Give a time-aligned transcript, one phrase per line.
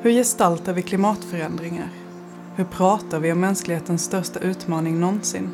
[0.00, 1.88] Hur gestaltar vi klimatförändringar?
[2.56, 5.50] Hur pratar vi om mänsklighetens största utmaning någonsin?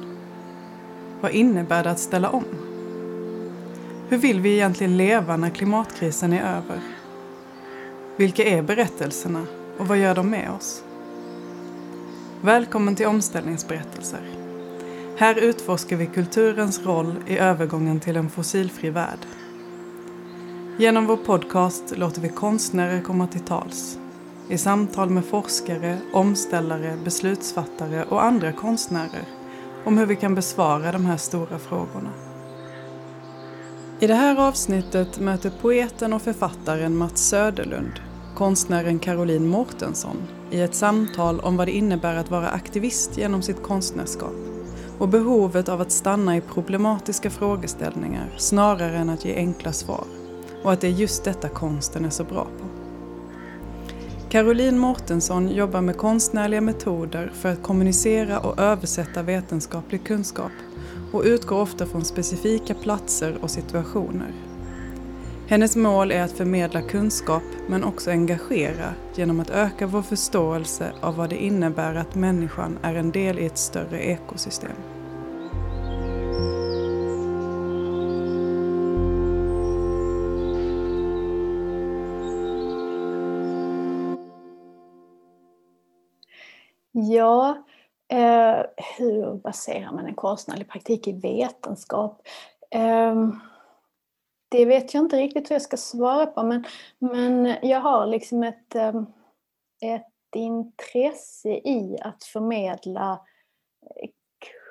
[1.20, 2.44] Vad innebär det att ställa om?
[4.08, 6.80] Hur vill vi egentligen leva när klimatkrisen är över?
[8.16, 9.46] Vilka är berättelserna
[9.78, 10.84] och vad gör de med oss?
[12.40, 14.22] Välkommen till Omställningsberättelser.
[15.16, 19.26] Här utforskar vi kulturens roll i övergången till en fossilfri värld.
[20.76, 23.98] Genom vår podcast låter vi konstnärer komma till tals
[24.48, 29.28] i samtal med forskare, omställare, beslutsfattare och andra konstnärer
[29.84, 32.10] om hur vi kan besvara de här stora frågorna.
[34.00, 38.00] I det här avsnittet möter poeten och författaren Mats Söderlund
[38.34, 40.16] konstnären Caroline Mårtensson
[40.50, 44.34] i ett samtal om vad det innebär att vara aktivist genom sitt konstnärskap
[44.98, 50.04] och behovet av att stanna i problematiska frågeställningar snarare än att ge enkla svar
[50.62, 52.63] och att det är just detta konsten är så bra på.
[54.34, 60.52] Caroline Mårtensson jobbar med konstnärliga metoder för att kommunicera och översätta vetenskaplig kunskap
[61.12, 64.32] och utgår ofta från specifika platser och situationer.
[65.46, 71.16] Hennes mål är att förmedla kunskap men också engagera genom att öka vår förståelse av
[71.16, 74.93] vad det innebär att människan är en del i ett större ekosystem.
[87.14, 87.64] Ja,
[88.08, 88.66] eh,
[88.98, 92.22] hur baserar man en konstnärlig praktik i vetenskap?
[92.70, 93.14] Eh,
[94.48, 96.64] det vet jag inte riktigt hur jag ska svara på men,
[96.98, 99.02] men jag har liksom ett, eh,
[99.82, 103.20] ett intresse i att förmedla
[103.96, 104.10] eh,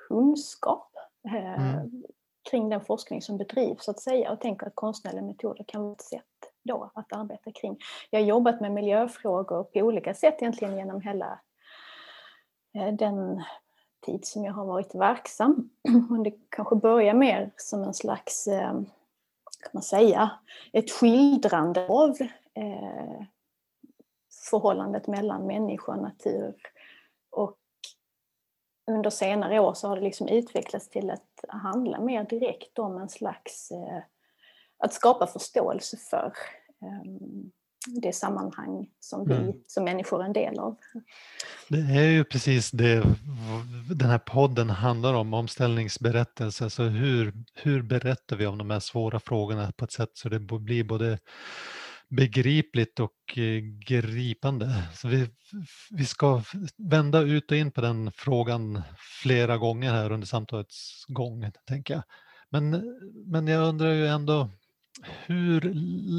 [0.08, 0.92] kunskap
[1.28, 2.04] eh, mm.
[2.50, 5.94] kring den forskning som bedrivs så att säga och tänker att konstnärliga metoder kan vara
[5.94, 6.24] ett sätt
[6.64, 7.78] då att arbeta kring.
[8.10, 11.40] Jag har jobbat med miljöfrågor på olika sätt egentligen genom hela
[12.74, 13.44] Eh, den
[14.06, 15.70] tid som jag har varit verksam.
[16.10, 18.72] Och det kanske börjar mer som en slags, eh,
[19.62, 20.32] kan man säga,
[20.74, 22.18] ett skildrande av
[22.54, 23.24] eh,
[24.50, 26.56] förhållandet mellan människa och natur.
[27.30, 27.58] Och
[28.92, 33.10] under senare år så har det liksom utvecklats till att handla mer direkt om en
[33.10, 33.72] slags,
[34.78, 36.34] att skapa förståelse för
[36.82, 37.52] ehm,
[37.86, 39.54] det sammanhang som vi mm.
[39.68, 40.76] som människor är en del av.
[41.68, 43.04] Det är ju precis det
[43.90, 46.70] den här podden handlar om, omställningsberättelse.
[46.70, 50.40] Så hur, hur berättar vi om de här svåra frågorna på ett sätt så det
[50.40, 51.20] blir både
[52.10, 54.84] begripligt och eh, gripande.
[54.94, 55.30] Så vi,
[55.92, 56.42] vi ska
[56.78, 58.82] vända ut och in på den frågan
[59.22, 62.04] flera gånger här under samtalets gång, tänker jag.
[62.50, 62.84] Men,
[63.26, 64.50] men jag undrar ju ändå,
[65.02, 65.62] hur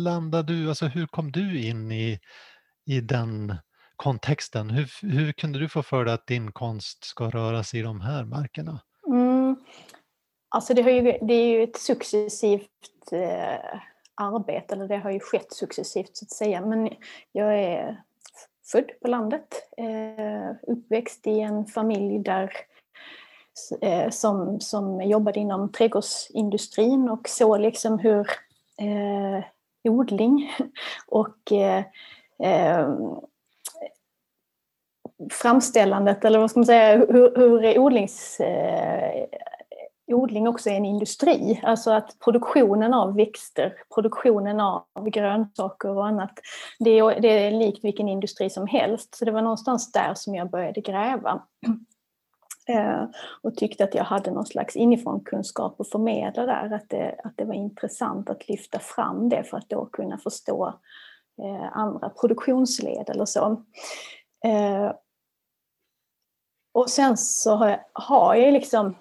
[0.04, 2.18] landade du, alltså hur kom du in i,
[2.86, 3.54] i den
[3.96, 4.70] kontexten?
[4.70, 8.00] Hur, hur kunde du få för dig att din konst ska röra sig i de
[8.00, 8.80] här markerna?
[9.06, 9.56] Mm.
[10.48, 12.68] Alltså det, har ju, det är ju ett successivt
[13.12, 13.80] eh,
[14.14, 16.66] arbete, eller det har ju skett successivt så att säga.
[16.66, 16.90] Men
[17.32, 18.02] jag är
[18.72, 22.52] född på landet, eh, uppväxt i en familj där
[23.80, 28.26] eh, som, som jobbade inom trädgårdsindustrin och såg liksom hur
[28.80, 29.44] eh,
[29.90, 30.52] odling
[31.06, 31.84] och eh,
[32.42, 32.88] eh,
[35.30, 39.26] framställandet, eller vad ska man säga, hur, hur odlings, eh,
[40.06, 41.60] odling också är en industri.
[41.62, 46.32] Alltså att produktionen av växter, produktionen av grönsaker och annat,
[46.78, 49.14] det är, det är likt vilken industri som helst.
[49.14, 51.42] Så det var någonstans där som jag började gräva.
[52.66, 53.04] Eh,
[53.42, 57.36] och tyckte att jag hade någon slags inifrån kunskap att förmedla där, att det, att
[57.36, 60.66] det var intressant att lyfta fram det för att då kunna förstå
[61.42, 63.64] eh, andra produktionsled eller så.
[64.44, 64.92] Eh,
[66.72, 68.96] och sen så har jag, har jag liksom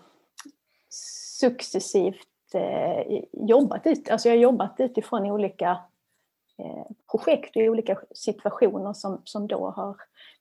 [1.40, 2.28] successivt
[3.32, 5.78] jobbat ut, alltså jag har jobbat utifrån olika
[7.12, 9.96] projekt och i olika situationer som, som då har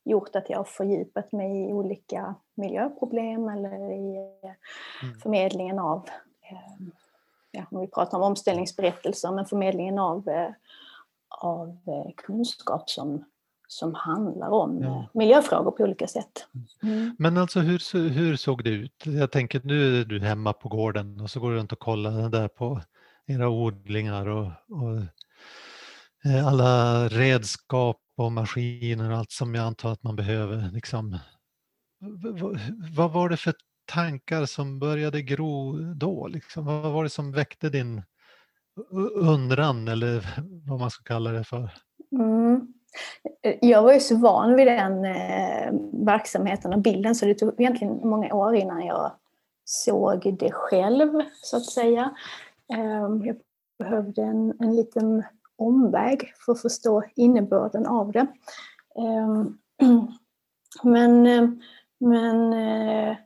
[0.05, 4.17] gjort att jag har fördjupat mig i olika miljöproblem eller i
[5.03, 5.21] mm.
[5.23, 6.09] förmedlingen av,
[6.51, 6.87] eh,
[7.51, 10.51] ja, om vi pratar om omställningsberättelser, men förmedlingen av, eh,
[11.29, 13.25] av eh, kunskap som,
[13.69, 15.09] som handlar om ja.
[15.15, 16.47] miljöfrågor på olika sätt.
[16.83, 17.17] Mm.
[17.19, 19.07] Men alltså hur, hur såg det ut?
[19.07, 22.29] Jag tänker nu är du hemma på gården och så går du runt och kollar
[22.29, 22.81] där på
[23.27, 25.03] era odlingar och, och
[26.47, 30.71] alla redskap och maskiner och allt som jag antar att man behöver.
[30.73, 31.19] Liksom.
[32.97, 33.55] Vad var det för
[33.93, 36.27] tankar som började gro då?
[36.27, 36.65] Liksom?
[36.65, 38.03] Vad var det som väckte din
[39.15, 40.27] undran eller
[40.69, 41.71] vad man ska kalla det för?
[42.13, 42.73] Mm.
[43.61, 48.09] Jag var ju så van vid den eh, verksamheten och bilden så det tog egentligen
[48.09, 49.13] många år innan jag
[49.65, 52.15] såg det själv, så att säga.
[52.73, 53.37] Eh, jag
[53.79, 55.23] behövde en, en liten
[55.67, 58.27] omväg för att förstå innebörden av det.
[58.97, 59.59] Ehm,
[60.83, 61.49] men eh,
[62.03, 63.17] men eh,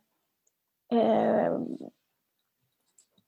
[0.92, 1.52] eh,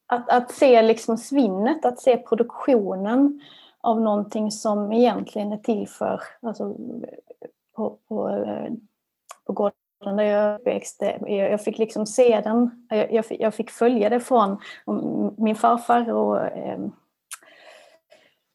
[0.07, 3.41] att, att se liksom svinnet, att se produktionen
[3.81, 6.75] av någonting som egentligen är till för, alltså,
[7.75, 8.45] på, på,
[9.45, 14.19] på gården där jag växte, jag fick liksom se den, jag, jag fick följa det
[14.19, 14.57] från
[14.87, 16.91] mm, min farfar och ehm,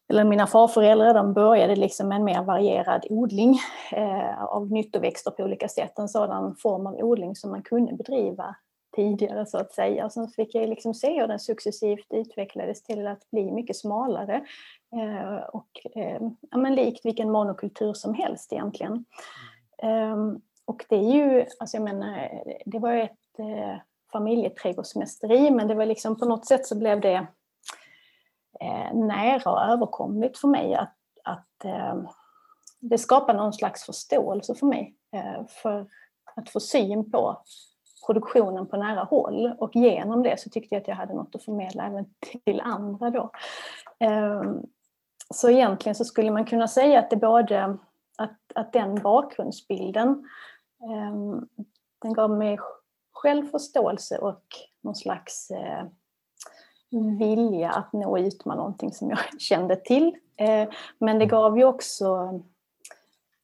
[0.09, 3.59] eller mina farföräldrar de började liksom med en mer varierad odling
[3.91, 5.99] eh, av nyttoväxter på olika sätt.
[5.99, 8.55] En sådan form av odling som man kunde bedriva
[8.95, 10.05] tidigare så att säga.
[10.05, 14.45] Och sen fick jag liksom se hur den successivt utvecklades till att bli mycket smalare.
[14.93, 16.21] Eh, och eh,
[16.51, 19.05] ja, men likt vilken monokultur som helst egentligen.
[19.77, 20.41] Mm.
[20.65, 22.29] och det är ju, alltså jag menar,
[22.65, 23.77] det var ett eh,
[24.11, 27.27] familjeträdgårdsmästeri men det var liksom på något sätt så blev det
[28.59, 31.95] Eh, nära och överkomligt för mig att, att eh,
[32.79, 35.87] det skapar någon slags förståelse för mig eh, för
[36.35, 37.41] att få syn på
[38.05, 41.43] produktionen på nära håll och genom det så tyckte jag att jag hade något att
[41.43, 42.05] förmedla även
[42.45, 43.31] till andra då.
[43.99, 44.61] Ehm,
[45.33, 47.77] så egentligen så skulle man kunna säga att det både
[48.17, 50.29] att, att den bakgrundsbilden
[50.83, 51.47] ehm,
[52.01, 52.59] den gav mig
[53.13, 54.43] självförståelse och
[54.81, 55.85] någon slags eh,
[57.19, 60.15] vilja att nå ut med någonting som jag kände till.
[60.37, 62.39] Eh, men det gav ju också...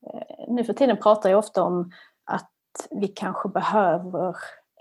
[0.07, 1.91] Eh, nu för tiden pratar jag ofta om
[2.23, 2.51] att
[2.91, 4.29] vi kanske behöver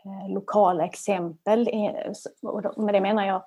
[0.04, 1.68] eh, lokala exempel.
[2.42, 3.42] Och med det menar jag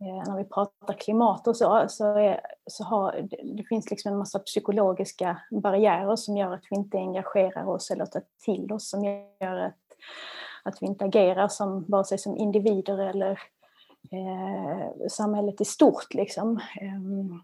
[0.00, 4.38] när vi pratar klimat och så, så, är, så har, det finns liksom en massa
[4.38, 9.56] psykologiska barriärer som gör att vi inte engagerar oss eller tar till oss, som gör
[9.56, 9.74] att,
[10.62, 13.40] att vi inte agerar som, vare sig som individer eller
[14.10, 16.14] eh, samhället i stort.
[16.14, 16.60] Liksom.
[16.80, 17.42] Ehm,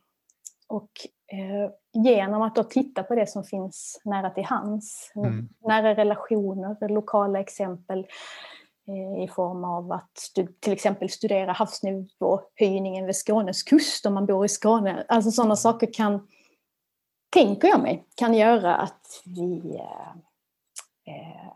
[0.68, 0.90] och
[1.32, 1.70] eh,
[2.04, 5.48] genom att då titta på det som finns nära till hands, mm.
[5.66, 8.06] nära relationer, lokala exempel
[8.88, 10.30] eh, i form av att
[10.60, 15.04] till exempel studera havsnivåhöjningen vid Skånes kust om man bor i Skåne.
[15.08, 16.28] Alltså sådana saker kan,
[17.30, 20.14] tänker jag mig, kan göra att vi eh,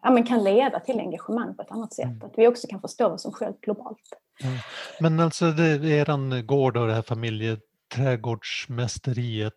[0.03, 2.05] ja, men kan leda till engagemang på ett annat sätt.
[2.05, 2.23] Mm.
[2.23, 3.99] Att vi också kan förstå vad som sker globalt.
[4.45, 4.59] Mm.
[5.00, 9.55] Men alltså det, eran gård och det här familjeträdgårdsmästeriet,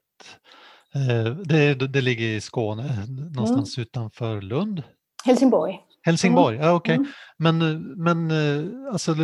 [0.95, 3.05] eh, det, det ligger i Skåne,
[3.35, 3.83] någonstans mm.
[3.83, 4.83] utanför Lund?
[5.25, 5.79] Helsingborg.
[6.03, 6.67] Helsingborg, mm.
[6.67, 6.99] ja okej.
[6.99, 7.05] Okay.
[7.05, 7.11] Mm.
[7.57, 9.15] Men, men eh, alltså,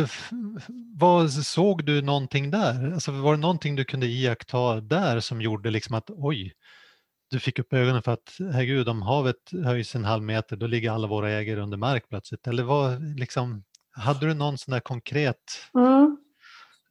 [0.98, 2.92] vad såg du någonting där?
[2.92, 6.52] Alltså, var det någonting du kunde iaktta där som gjorde liksom att oj,
[7.30, 10.90] du fick upp ögonen för att herregud, om havet höjs en halv meter då ligger
[10.90, 12.46] alla våra ägare under mark plötsligt.
[12.46, 15.36] Eller vad, liksom, hade du någon sån där konkret
[15.74, 16.16] mm.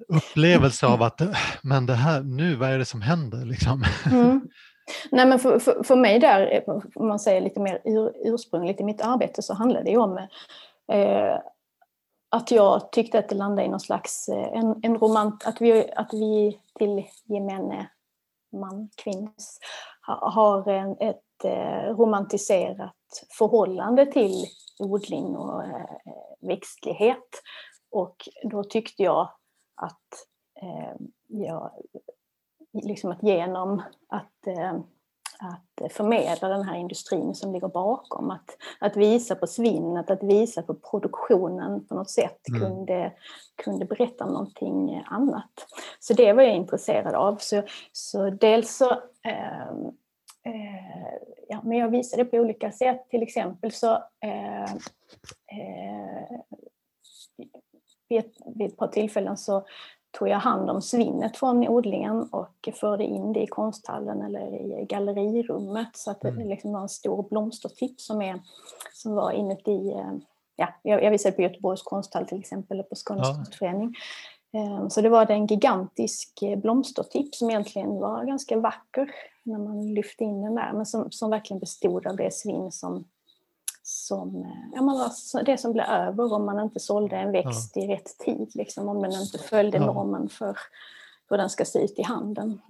[0.08, 1.22] upplevelse av att
[1.62, 3.46] men det här, nu, vad är det som händer?
[3.46, 3.84] Liksom?
[4.12, 4.48] Mm.
[5.12, 6.64] Nej, men för, för, för mig där,
[6.96, 10.18] om man säger lite mer ur, ursprungligt i mitt arbete, så handlar det ju om
[10.92, 11.40] eh,
[12.30, 15.92] att jag tyckte att det landade i någon slags eh, en, en romant, att vi,
[15.96, 17.90] att vi till gemene
[18.52, 19.60] man, kvinns,
[20.08, 22.94] har en, ett eh, romantiserat
[23.38, 24.46] förhållande till
[24.80, 25.86] odling och eh,
[26.42, 27.42] växtlighet.
[27.92, 29.30] Och då tyckte jag
[29.76, 30.28] att,
[30.62, 30.96] eh,
[31.28, 31.72] jag,
[32.74, 34.80] liksom att genom att eh,
[35.40, 38.32] att förmedla den här industrin som ligger bakom.
[38.32, 42.62] Att, att visa på svinnet, att visa på produktionen på något sätt mm.
[42.62, 43.14] kunde,
[43.64, 45.52] kunde berätta någonting annat.
[46.00, 47.36] Så det var jag intresserad av.
[47.40, 48.92] Så, så dels så
[49.26, 49.70] eh,
[50.48, 51.14] eh,
[51.48, 53.10] ja, men jag visade på olika sätt.
[53.10, 56.40] Till exempel så eh, eh,
[58.10, 59.66] vid, ett, vid ett par tillfällen så
[60.12, 64.86] tog jag hand om svinnet från odlingen och förde in det i konsthallen eller i
[64.90, 66.48] gallerirummet så att det mm.
[66.48, 68.42] liksom var en stor blomstertipp som, är,
[68.94, 70.12] som var inuti eh,
[70.60, 73.36] Ja, jag visade på Göteborgs konsthall till exempel, eller på Skånes ja.
[73.36, 73.96] konstförening.
[74.54, 79.12] Eh, så det var en gigantisk eh, blomstertipp som egentligen var ganska vacker
[79.44, 83.06] när man lyfte in den där, men som, som verkligen bestod av det svinn som
[84.08, 85.12] som, eh, ja, man,
[85.46, 87.82] det som blev över om man inte sålde en växt ja.
[87.82, 89.86] i rätt tid, liksom, om den inte följde ja.
[89.86, 90.58] normen för
[91.30, 92.62] hur den ska se ut i handeln.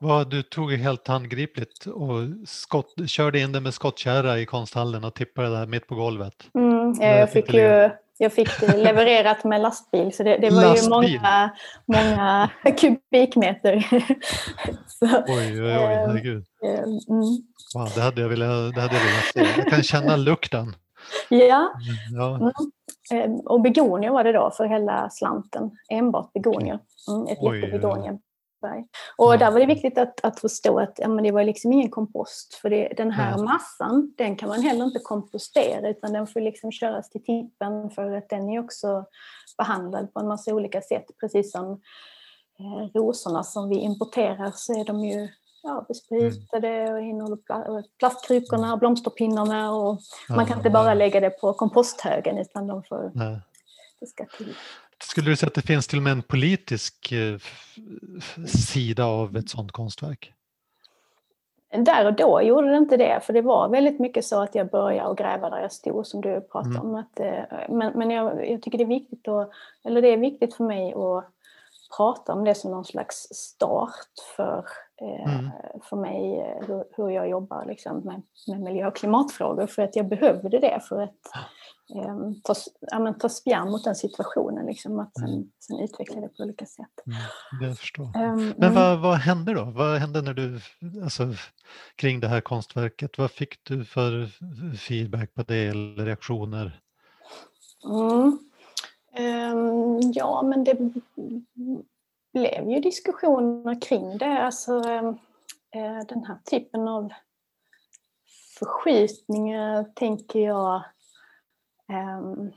[0.00, 5.14] Vad du tog helt handgripligt och skott, körde in det med skottkärra i konsthallen och
[5.14, 6.34] tippade där mitt på golvet.
[6.54, 10.84] Mm, jag, fick ju, jag fick levererat med lastbil så det, det var lastbil.
[10.84, 11.50] ju många,
[11.86, 13.86] många kubikmeter
[14.98, 16.44] Så, oj, oj, oj, herregud.
[16.64, 17.22] eh, mm.
[17.74, 19.24] Wow, det hade jag velat, det hade jag velat
[19.54, 19.60] se.
[19.60, 20.74] Jag kan känna lukten.
[21.28, 21.72] Ja,
[22.12, 22.52] Ja, Mm.
[23.12, 25.70] Eh, och begonier var det då för hela slanten.
[25.90, 26.78] Enbart begonier.
[27.08, 28.84] Mm, ett jättebegoniaberg.
[29.16, 29.36] Och Ja.
[29.36, 32.54] där var det viktigt att, att förstå att ja, men det var liksom ingen kompost.
[32.54, 33.44] För det, den här Nej.
[33.44, 38.12] massan, den kan man heller inte kompostera utan den får liksom köras till tippen för
[38.16, 39.04] att den är också
[39.58, 41.04] behandlad på en massa olika sätt.
[41.20, 41.80] Precis som
[42.94, 45.28] rosorna som vi importerar så är de ju
[45.62, 49.98] ja, besprutade och innehåller pla- plastkrukorna, blomsterpinnarna och
[50.28, 50.94] man kan inte Ja, bara ja.
[50.94, 53.38] lägga det på komposthögen utan de får, nej.
[54.00, 54.54] det ska till.
[55.02, 57.38] Skulle du säga att det finns till och med en politisk eh,
[58.46, 60.32] sida av ett sådant konstverk?
[61.70, 64.70] Där och då gjorde det inte det, för det var väldigt mycket så att jag
[64.70, 66.86] började att gräva där jag stod som du pratade Mm.
[66.86, 66.94] om.
[66.94, 69.50] Att, eh, men men jag, jag tycker det är viktigt att,
[69.84, 71.24] eller det är viktigt för mig att
[71.96, 73.94] prata om det som någon slags start
[74.36, 74.64] för,
[75.00, 75.50] eh, Mm.
[75.82, 79.66] för mig, eh, hur, hur jag jobbar liksom med, med miljö och klimatfrågor.
[79.66, 81.10] För att jag behövde det för att
[81.94, 84.66] eh, ta, ja, men, ta spjärn mot den situationen.
[84.66, 85.50] Liksom, att sen, Mm.
[85.58, 86.86] sen utveckla det på olika sätt.
[87.06, 88.04] Mm, jag förstår.
[88.16, 88.74] Ehm, Men mm.
[88.74, 89.64] vad, vad hände då?
[89.64, 90.60] Vad hände när du,
[91.02, 91.24] alltså,
[91.96, 93.18] kring det här konstverket?
[93.18, 94.26] Vad fick du för
[94.76, 96.80] feedback på det eller reaktioner?
[97.84, 98.38] Mm.
[99.18, 100.74] Ehm, ja, men det
[102.32, 104.38] blev ju diskussioner kring det.
[104.42, 105.08] Alltså, ehm,
[105.74, 107.12] eh, den här typen av
[108.58, 110.82] förskjutningar tänker jag
[111.88, 112.52] ehm,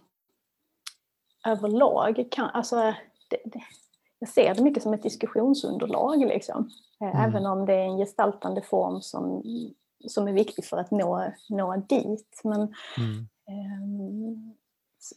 [1.48, 2.76] överlag kan, alltså,
[3.30, 3.62] det, det,
[4.20, 6.70] jag ser det mycket som ett diskussionsunderlag liksom.
[7.02, 7.30] Eh, Mm.
[7.30, 9.44] Även om det är en gestaltande form som,
[10.08, 12.42] som är viktig för att nå, nå dit.
[12.44, 13.28] Men Mm.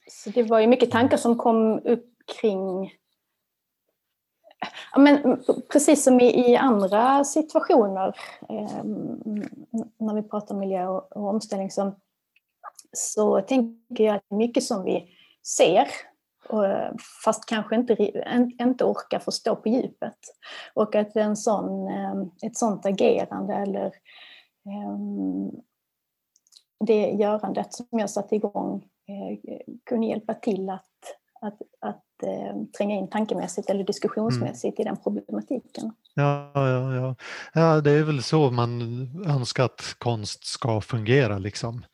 [0.09, 2.07] Så det var ju mycket tankar som kom upp
[2.41, 2.93] kring
[4.93, 8.17] Ja, men precis som i, i andra situationer
[8.49, 8.85] eh,
[9.99, 11.95] när vi pratar miljö och, och omställning så,
[12.93, 15.09] så tänker jag att det är mycket som vi
[15.47, 15.89] ser
[16.49, 16.65] och,
[17.25, 17.97] fast kanske inte,
[18.61, 20.19] inte orkar förstå på djupet.
[20.75, 23.93] Och att en sån, ehm, ett sånt agerande eller
[24.67, 25.51] ehm,
[26.87, 28.89] det görandet som jag satte igång
[29.89, 30.91] kunde hjälpa till att,
[31.41, 35.93] att, att eh, tränga in tankemässigt eller diskussionsmässigt i den problematiken.
[36.15, 37.17] Ja, ja, ja.
[37.55, 38.81] ja, det är väl så man
[39.27, 41.85] önskar att konst ska fungera liksom.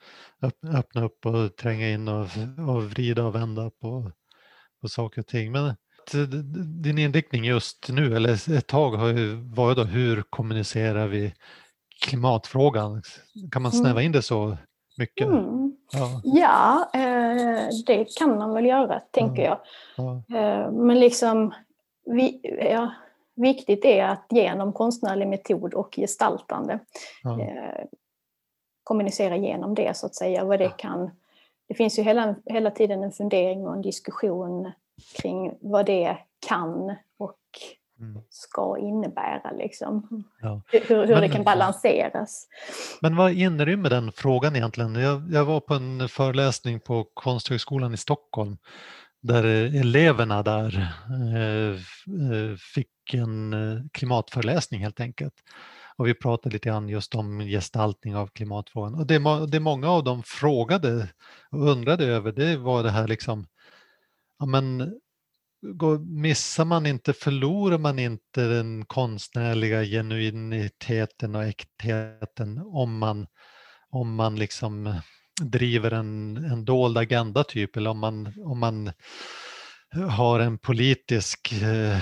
[0.43, 2.27] Öpp- Öppna upp och tränga in och,
[2.69, 4.13] och vrida och vända på,
[4.81, 5.53] på saker och ting.
[5.53, 5.75] Men
[6.83, 11.35] din inriktning just nu, eller ett tag har ju varit då, hur kommunicerar vi
[12.05, 13.03] klimatfrågan?
[13.53, 14.57] Kan man snäva in det så
[14.97, 15.27] mycket?
[15.27, 15.70] Mm.
[15.93, 19.59] Ja, Ja, eh, det kan man väl göra, tänker jag.
[19.97, 21.55] ja, Eh, men liksom,
[22.05, 22.91] vi, ja,
[23.35, 26.79] viktigt är att genom konstnärlig metod och gestaltande
[27.41, 27.85] eh,
[28.85, 30.45] kommunicera genom det så att säga.
[30.45, 31.11] Vad det kan.
[31.69, 34.73] Det finns ju hela, hela tiden en fundering och en diskussion
[35.23, 36.17] kring vad det
[36.47, 37.40] kan och Mm.
[38.31, 39.51] Ska innebära.
[39.53, 40.25] Liksom.
[40.41, 40.63] Ja.
[40.73, 42.47] Hur, hur det Men- kan balanseras.
[43.01, 44.95] Men vad inrymmer den frågan egentligen?
[44.95, 48.57] Jag, jag var på en föreläsning på Konsthögskolan i Stockholm
[49.23, 50.95] där eh, eleverna där
[51.35, 55.35] eh, eh, fick en eh, klimatföreläsning helt enkelt.
[55.97, 58.95] Och vi pratade lite grann just om gestaltning av klimatfrågan.
[58.95, 61.09] Och det, det många av dem frågade
[61.51, 63.47] och undrade över det var det här liksom,
[64.39, 64.95] ja men
[65.63, 73.27] går, missar man inte, förlorar man inte den konstnärliga genuiniteten och äktheten om man,
[73.91, 74.95] om man liksom
[75.43, 78.93] driver en, en dold agenda typ eller om man, om man
[80.11, 81.97] har en politisk eh,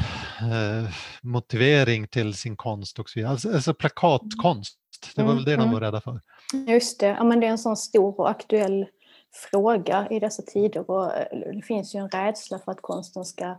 [0.52, 0.88] eh,
[1.22, 3.32] motivering till sin konst och så vidare.
[3.32, 4.78] Alltså, alltså plakatkonst,
[5.16, 6.20] det var väl det de Mm, var rädda för.
[6.66, 8.86] Just det, ja, men det är en sån stor och aktuell
[9.32, 13.56] fråga i dessa tider och eh, det finns ju en rädsla för att konsten ska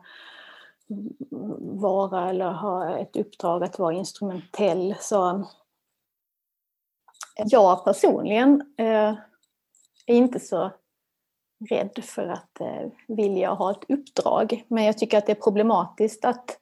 [1.60, 4.96] vara eller ha ett uppdrag att vara instrumentell.
[5.00, 5.46] Så eh,
[7.46, 9.16] jag personligen eh,
[10.06, 10.72] är inte så
[11.70, 14.66] rädd för att eh, vilja ha ett uppdrag.
[14.68, 16.60] Men jag tycker att det är problematiskt att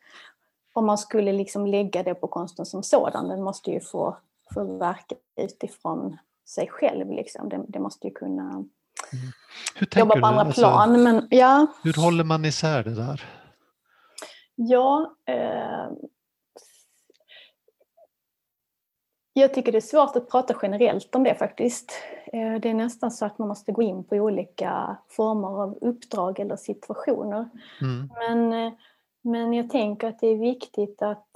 [0.74, 4.18] om man skulle liksom lägga det på konsten som sådan, den måste ju få,
[4.54, 7.12] få verka utifrån sig själv.
[7.12, 7.50] Liksom.
[7.50, 8.66] Det, det måste ju kunna
[9.96, 11.04] jobba på andra Alltså, plan.
[11.04, 13.24] Men ja, Hur håller man isär det där?
[14.56, 15.92] ja eh,
[19.34, 21.92] jag tycker det är svårt att prata generellt om det faktiskt.
[22.34, 26.40] Eh, det är nästan så att man måste gå in på olika former av uppdrag
[26.40, 27.50] eller situationer.
[27.82, 28.10] Mm.
[28.16, 28.74] Men, eh,
[29.24, 31.28] men jag tänker att det är viktigt att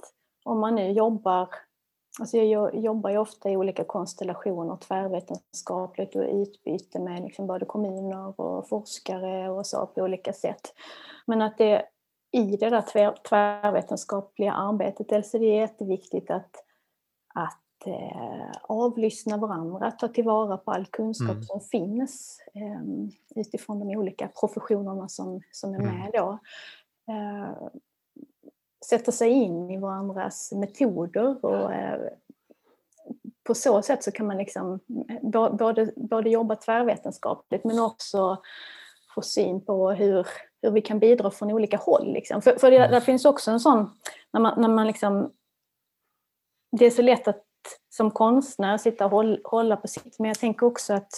[0.44, 1.48] om man nu jobbar
[2.20, 8.40] Alltså jag jobbar ju ofta i olika konstellationer, tvärvetenskapligt och utbyte med liksom både kommuner
[8.40, 10.74] och forskare och så på olika sätt.
[11.26, 11.86] Men att det
[12.30, 16.56] i det där tvär, tvärvetenskapliga arbetet, dels är det jätteviktigt att,
[17.34, 21.42] att eh, avlyssna varandra, ta tillvara på all kunskap mm.
[21.42, 25.98] som finns eh, utifrån de olika professionerna som, som är mm.
[25.98, 26.38] med då.
[27.12, 27.68] Eh,
[28.88, 32.00] sätta sig in i varandras metoder och eh,
[33.44, 34.80] på så sätt så kan man liksom
[35.58, 38.42] både, både jobba tvärvetenskapligt men också
[39.14, 40.26] få syn på hur,
[40.62, 42.12] hur vi kan bidra från olika håll.
[42.12, 42.42] Liksom.
[42.42, 43.90] För, för det, där finns också en sån,
[44.32, 45.32] när man, när man liksom,
[46.72, 47.44] det är så lätt att
[47.90, 51.10] som konstnär sitta och hålla, hålla på sitt, men jag tänker också att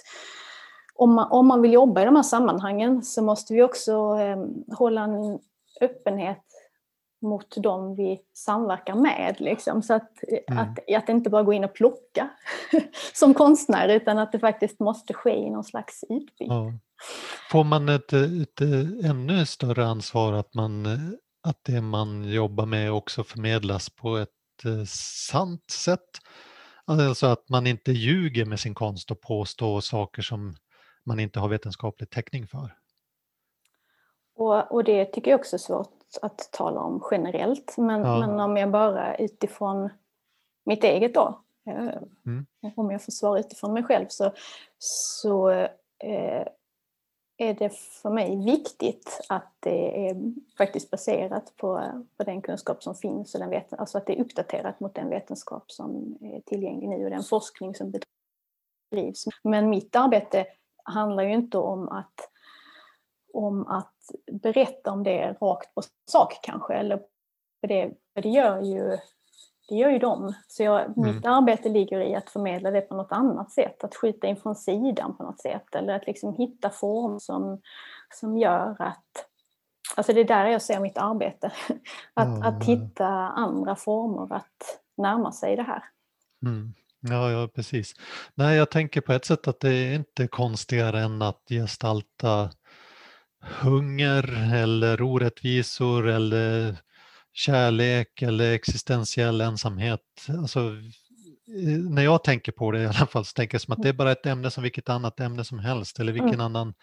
[0.94, 4.44] om man, om man vill jobba i de här sammanhangen så måste vi också eh,
[4.76, 5.38] hålla en
[5.80, 6.42] öppenhet
[7.24, 9.36] mot dem vi samverkar med.
[9.38, 9.82] Liksom.
[9.82, 10.10] Så att,
[10.48, 10.58] mm.
[10.58, 12.30] att, att inte bara gå in och plocka
[13.14, 16.54] som konstnär utan att det faktiskt måste ske i någon slags utbyte.
[16.54, 16.72] Ja.
[17.50, 18.60] Får man ett, ett,
[19.04, 20.86] ännu större ansvar att, man,
[21.42, 26.10] att det man jobbar med också förmedlas på ett eh, sant sätt?
[26.86, 30.56] Alltså att man inte ljuger med sin konst och påstår saker som
[31.06, 32.74] man inte har vetenskaplig täckning för?
[34.36, 37.74] Och, och det tycker jag också är svårt att tala om generellt.
[37.78, 38.18] Men, ja.
[38.18, 39.90] men om jag bara utifrån
[40.64, 42.46] mitt eget då, eh, mm.
[42.76, 44.32] om jag får svara utifrån mig själv så,
[44.78, 45.50] så
[45.98, 46.46] eh,
[47.36, 47.70] är det
[48.02, 50.16] för mig viktigt att det är
[50.58, 51.82] faktiskt baserat på,
[52.16, 55.10] på den kunskap som finns och den veten, alltså att det är uppdaterat mot den
[55.10, 57.92] vetenskap som är tillgänglig nu och den forskning som
[58.90, 59.24] bedrivs.
[59.42, 60.46] Men mitt arbete
[60.84, 62.30] handlar ju inte om att
[63.34, 63.94] om att
[64.32, 66.74] berätta om det rakt på sak kanske.
[66.74, 66.96] Eller
[67.60, 68.98] för det, för det, gör ju,
[69.68, 70.34] det gör ju de.
[70.48, 71.14] Så jag, mm.
[71.14, 73.84] mitt arbete ligger i att förmedla det på något annat sätt.
[73.84, 75.74] Att skjuta in från sidan på något sätt.
[75.74, 77.60] Eller att liksom hitta form som,
[78.14, 79.04] som gör att...
[79.96, 81.52] Alltså det är där jag ser mitt arbete.
[82.14, 82.42] Att, mm.
[82.42, 85.84] att hitta andra former att närma sig det här.
[86.46, 86.74] Mm.
[87.10, 87.94] Ja, ja, precis.
[88.34, 92.50] Nej, jag tänker på ett sätt att det är inte konstigare än att gestalta
[93.60, 96.76] hunger eller orättvisor eller
[97.32, 100.00] kärlek eller existentiell ensamhet.
[100.28, 100.70] Alltså,
[101.90, 103.92] när jag tänker på det i alla fall så tänker jag som att det är
[103.92, 106.40] bara ett ämne som vilket annat ämne som helst eller vilken mm.
[106.40, 106.74] annan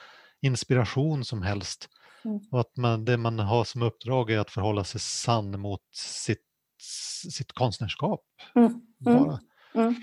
[0.42, 1.90] inspiration som helst.
[2.26, 2.40] Mm.
[2.52, 6.46] Och att man, det man har som uppdrag är att förhålla sig sann mot sitt,
[7.32, 8.22] sitt konstnärskap.
[8.56, 8.68] Mm.
[8.68, 8.84] mm.
[9.00, 9.40] Bara.
[9.76, 9.96] Mm.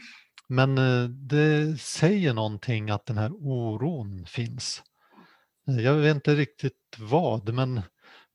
[0.49, 4.83] Men eh, det säger någonting att den här oron finns.
[5.77, 7.81] Jag vet inte riktigt vad, men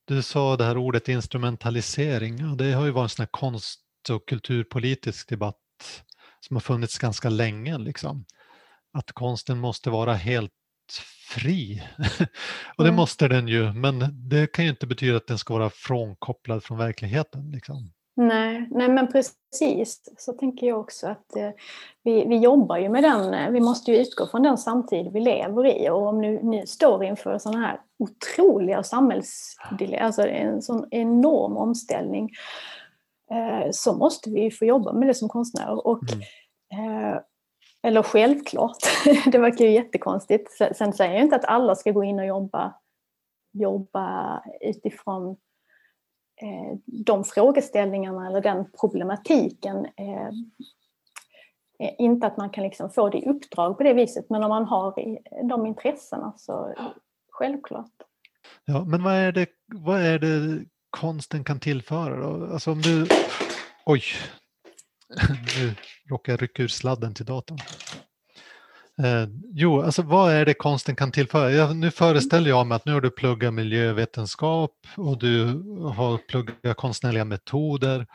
[0.05, 4.27] du sa det här ordet instrumentalisering och det har ju varit en sån konst och
[4.27, 6.03] kulturpolitisk debatt
[6.39, 7.77] som har funnits ganska länge.
[7.77, 8.25] Liksom.
[8.93, 10.51] Att konsten måste vara helt
[11.29, 11.83] fri.
[12.77, 12.95] och det mm.
[12.95, 16.77] måste den ju, men det kan ju inte betyda att den ska vara frånkopplad från
[16.77, 17.51] verkligheten.
[17.51, 17.93] Liksom.
[18.15, 20.01] Nej, nej men precis.
[20.17, 21.49] Så tänker jag också att eh,
[22.03, 25.19] vi, vi jobbar ju med den, eh, vi måste ju utgå från den samtid vi
[25.19, 29.57] lever i och om nu ni står inför sådana här otroliga samhälls...
[29.99, 32.29] Alltså en sån enorm omställning
[33.31, 35.87] eh, så måste vi få jobba med det som konstnärer.
[35.87, 37.11] Och, mm.
[37.11, 37.19] eh,
[37.83, 38.77] eller självklart,
[39.31, 40.51] det verkar ju jättekonstigt.
[40.75, 42.73] Sen säger jag inte att alla ska gå in och jobba,
[43.53, 45.37] jobba utifrån
[46.85, 49.85] de frågeställningarna eller den problematiken.
[49.85, 50.29] Eh,
[51.97, 54.65] inte att man kan liksom få det i uppdrag på det viset, men om man
[54.65, 54.93] har
[55.49, 56.73] de intressena så
[57.31, 57.91] självklart.
[58.65, 62.53] Ja, men vad är det, vad är det konsten kan tillföra då?
[62.53, 63.07] Alltså om du...
[63.85, 64.01] Oj!
[65.59, 65.75] Nu
[66.09, 67.57] råkar jag rycka ur sladden till datorn.
[69.01, 71.51] Eh, jo, alltså vad är det konsten kan tillföra?
[71.51, 75.45] Jag, nu föreställer jag mig att nu har du pluggat miljövetenskap och du
[75.95, 78.07] har pluggat konstnärliga metoder.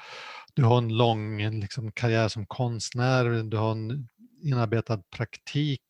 [0.54, 4.08] Du har en lång liksom, karriär som konstnär, du har en
[4.42, 5.82] inarbetad praktik.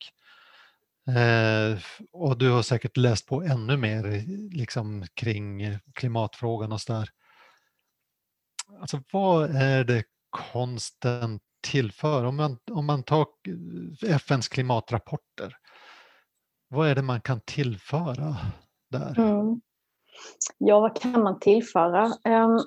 [1.07, 1.79] Eh,
[2.11, 4.23] och du har säkert läst på ännu mer
[4.55, 7.09] liksom, kring klimatfrågan och sådär.
[8.81, 12.25] Alltså vad är det konsten tillför?
[12.25, 13.27] Om man, om man tar
[14.03, 15.57] eh, FNs klimatrapporter,
[16.67, 18.35] vad är det man kan tillföra
[18.89, 19.19] där?
[19.19, 19.61] Mm.
[20.57, 22.13] Ja, vad kan man tillföra?
[22.23, 22.59] Ehm,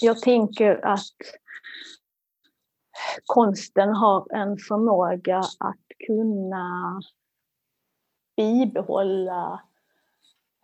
[0.00, 1.16] jag tänker att
[3.26, 7.00] konsten har en förmåga att kunna
[8.36, 9.62] bibehålla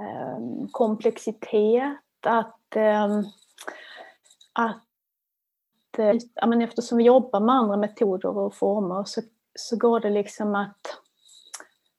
[0.03, 3.25] ehm, komplexitet, att, ehm,
[4.53, 4.85] att
[6.35, 9.21] ja, men eftersom vi jobbar med andra metoder och former så,
[9.59, 11.01] så går det liksom att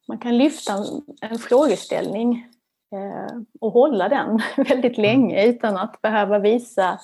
[0.08, 2.48] man kan lyfta en, en frågeställning
[2.92, 5.02] eh, och hålla den väldigt mm.
[5.02, 7.00] länge utan att behöva visa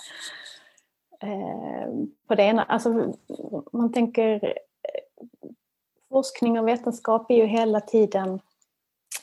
[1.22, 1.94] eh,
[2.28, 2.64] på det ena.
[2.64, 3.14] Alltså,
[3.72, 5.50] man tänker eh,
[6.10, 8.40] forskning och vetenskap är ju hela tiden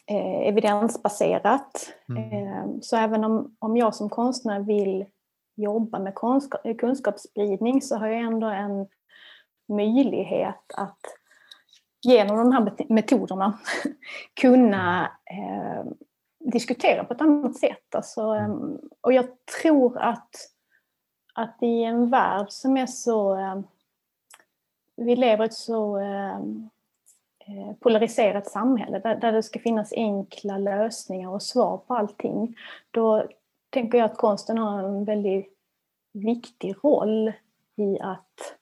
[0.07, 1.93] eh, evidensbaserat.
[2.09, 2.33] Mm.
[2.33, 5.05] Eh, så även om, om jag som konstnär vill
[5.55, 6.15] jobba med
[6.79, 8.87] kunskapsspridning så har jag ändå en
[9.69, 11.01] möjlighet att
[12.03, 13.59] genom de här metoderna
[14.41, 15.85] kunna eh,
[16.53, 17.95] diskutera på ett annat sätt.
[17.95, 18.55] Alltså, eh,
[19.01, 19.27] och jag
[19.63, 20.31] tror att,
[21.35, 23.39] att i en värld som är så...
[23.39, 23.61] Eh,
[24.97, 26.37] vi lever i ett så eh,
[27.47, 32.57] eh, polariserat samhälle där, där det ska finnas enkla lösningar och svar på allting.
[32.91, 33.29] Då
[33.75, 35.47] tänker jag att konsten har en väldigt
[36.13, 37.33] viktig roll
[37.77, 38.57] i att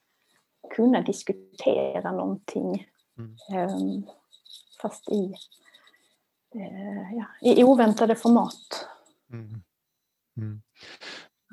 [0.75, 3.69] kunna diskutera någonting mm.
[3.69, 4.07] um,
[4.81, 5.35] fast i,
[6.55, 8.87] uh, ja, i oväntade format.
[9.31, 9.63] Mm.
[10.37, 10.61] Mm.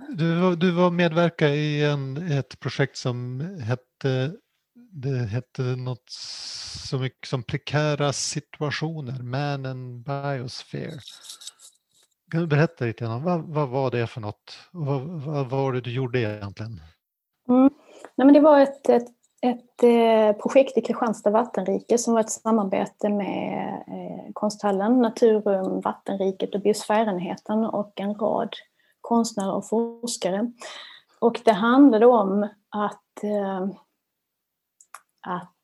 [0.08, 4.32] Du, du var medverka i en, ett projekt som hette
[4.92, 11.00] det hette något så mycket som prekära situationer, Man and Biosphere.
[12.30, 14.58] Kan du berätta lite grann, vad, vad var det för något?
[14.72, 16.80] Vad, vad var det du gjorde egentligen?
[17.48, 17.70] Mm.
[18.16, 19.08] Nej, men det var ett, ett,
[19.42, 26.54] ett eh, projekt i Kristianstad vattenrike som var ett samarbete med eh, konsthallen, Naturum, Vattenriket
[26.54, 28.54] och Biosfärenheten och en rad
[29.00, 30.52] konstnärer och forskare.
[31.18, 33.68] Och det handlade om att, eh,
[35.26, 35.54] att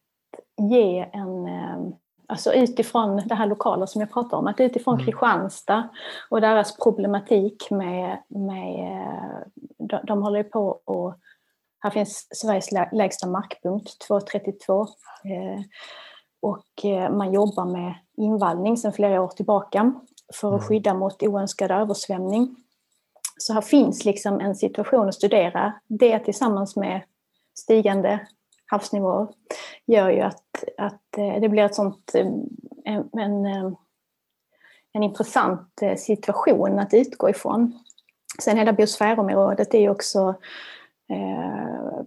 [0.70, 1.96] ge en eh,
[2.28, 5.06] alltså utifrån det här lokala som jag pratade om, att utifrån mm.
[5.06, 5.88] Kristianstad
[6.30, 9.06] och deras problematik med, med
[9.78, 11.14] de, de håller på och
[11.78, 14.80] här finns Sveriges lägsta markpunkt, 2,32.
[15.24, 15.62] Eh,
[16.40, 19.92] och eh, man jobbar med invallning sedan flera år tillbaka
[20.34, 20.68] för att mm.
[20.68, 22.56] skydda mot oönskad översvämning.
[23.38, 25.72] Så här finns liksom en situation att studera.
[25.86, 27.02] Det tillsammans med
[27.58, 28.26] stigande
[28.66, 29.28] havsnivåer
[29.86, 32.26] gör ju att, att eh, det blir ett sånt, eh,
[32.84, 33.72] en, en, eh,
[34.92, 37.78] en intressant situation att utgå ifrån.
[38.42, 40.34] Sen hela biosfärområdet är ju också
[41.08, 42.00] eh,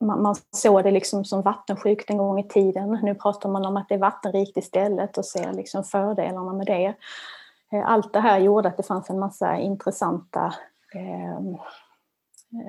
[0.00, 2.98] man, man såg det liksom som vattensjukt en gång i tiden.
[3.02, 6.94] Nu pratar man om att det är vattenrikt istället och ser liksom fördelarna med det.
[7.84, 10.54] Allt det här gjorde att det fanns en massa intressanta
[10.94, 11.40] eh,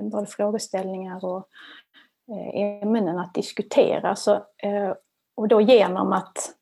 [0.01, 1.47] både frågeställningar och
[2.53, 4.15] ämnen att diskutera.
[4.15, 4.93] Så, eh,
[5.35, 6.53] och då genom att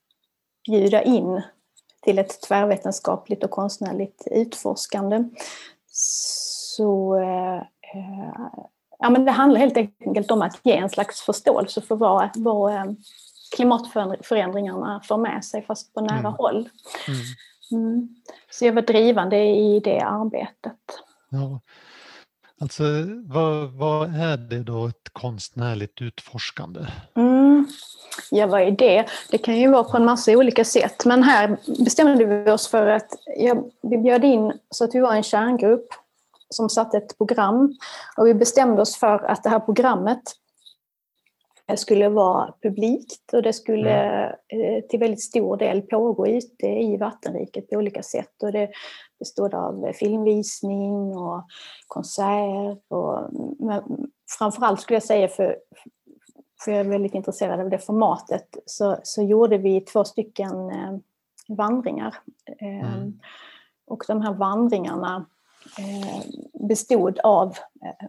[0.70, 1.42] bjuda in
[2.02, 5.24] till ett tvärvetenskapligt och konstnärligt utforskande.
[5.88, 7.62] Så eh,
[9.00, 12.96] ja, men det handlar helt enkelt om att ge en slags förståelse för vad, vad
[13.56, 16.34] klimatförändringarna för med sig, fast på nära mm.
[16.34, 16.70] håll.
[17.08, 17.20] Mm.
[17.72, 18.16] Mm.
[18.52, 20.80] Så jag var drivande i det arbetet.
[21.30, 21.60] Ja.
[22.60, 22.84] Alltså
[23.24, 26.80] vad, vad är det då ett konstnärligt utforskande?
[27.16, 27.68] Mm.
[28.32, 29.06] Ja, vad är det?
[29.32, 31.06] Det kan ju vara på en massa olika sätt.
[31.06, 35.16] Men här bestämde vi oss för att ja, vi bjöd in så att vi var
[35.16, 35.88] en kärngrupp
[36.50, 37.78] som satte ett program.
[38.18, 40.24] Och vi bestämde oss för att det här programmet
[41.76, 44.82] skulle vara publikt och det skulle mm.
[44.90, 48.44] till väldigt stor del pågå ute i vattenriket på olika sätt.
[48.44, 48.70] Och det
[49.20, 51.48] bestod av filmvisning och
[51.88, 52.84] konsert.
[52.88, 55.58] Och, men framförallt skulle jag säga, för,
[56.64, 60.98] för jag är väldigt intresserad av det formatet, så, så gjorde vi två stycken eh,
[61.48, 62.16] vandringar.
[62.62, 63.20] Eh, mm.
[63.88, 65.26] Och de här vandringarna
[65.80, 66.22] eh,
[66.68, 67.48] bestod av
[67.86, 68.08] eh,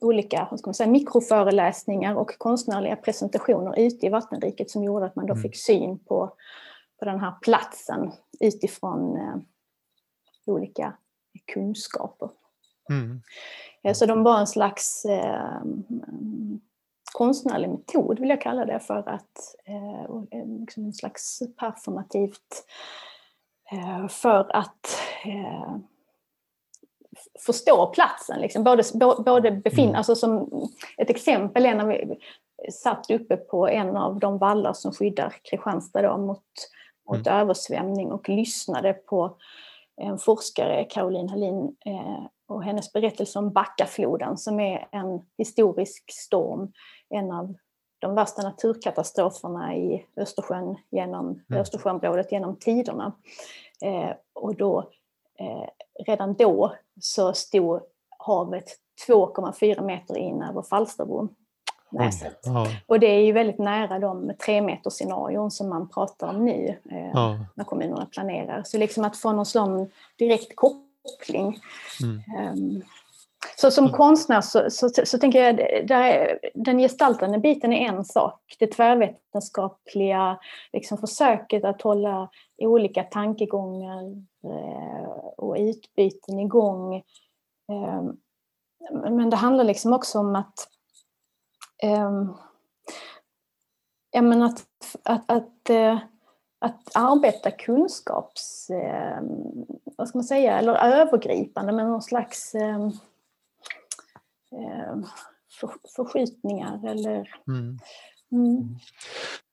[0.00, 5.26] olika ska man säga, mikroföreläsningar och konstnärliga presentationer ute i vattenriket som gjorde att man
[5.26, 5.42] då mm.
[5.42, 6.36] fick syn på,
[6.98, 9.36] på den här platsen utifrån eh,
[10.46, 10.96] olika
[11.52, 12.30] kunskaper.
[12.90, 13.22] Mm.
[13.82, 15.62] Eh, så de var en slags eh,
[17.12, 22.66] konstnärlig metod, vill jag kalla det, för att eh, liksom en slags performativt
[23.72, 24.86] eh, för att
[25.24, 25.76] eh,
[27.46, 28.40] förstå platsen.
[28.40, 28.64] Liksom.
[28.64, 28.82] Både,
[29.24, 29.96] både befin, mm.
[29.96, 30.48] alltså som
[30.98, 32.18] ett exempel är när vi
[32.72, 36.44] satt uppe på en av de vallar som skyddar Kristianstad då mot,
[37.08, 37.40] mot mm.
[37.40, 39.36] översvämning och lyssnade på
[39.96, 46.72] en forskare, Caroline Hallin, eh, och hennes berättelse om Backafloden som är en historisk storm,
[47.08, 47.54] en av
[47.98, 51.62] de värsta naturkatastroferna i Östersjön genom mm.
[51.62, 53.12] Östersjöområdet genom tiderna.
[53.82, 54.90] Eh, och då,
[55.38, 55.68] eh,
[56.06, 57.80] redan då så stod
[58.18, 58.64] havet
[59.06, 61.34] 2,4 meter in över Falsterbron.
[61.92, 62.40] Näset.
[62.44, 62.66] Ja.
[62.86, 66.78] Och det är ju väldigt nära de tre meter scenarion som man pratar om nu
[66.90, 67.38] eh, ja.
[67.54, 68.62] när kommunerna planerar.
[68.64, 71.58] Så liksom att få någon sån direkt koppling.
[72.02, 72.52] Mm.
[72.52, 72.82] Um,
[73.56, 73.96] så som mm.
[73.96, 78.56] konstnär så, så, så, tänker jag där, den gestaltande biten är en sak.
[78.58, 80.38] Det tvärvetenskapliga
[80.72, 82.28] liksom försöket att hålla
[82.58, 84.02] olika tankegångar
[84.44, 86.94] eh, och utbyten igång.
[87.70, 88.02] Eh,
[88.92, 90.68] men det handlar liksom också om att
[94.10, 94.66] ja, men att,
[95.02, 95.98] att, att, eh,
[96.58, 98.70] att arbeta kunskaps...
[98.70, 99.22] Eh,
[99.96, 100.58] vad ska man säga?
[100.58, 102.86] Eller övergripande med någon slags ehm,
[104.52, 104.96] eh,
[105.60, 107.30] för, förskjutningar eller...
[107.48, 107.78] Mm.
[108.32, 108.76] Mm.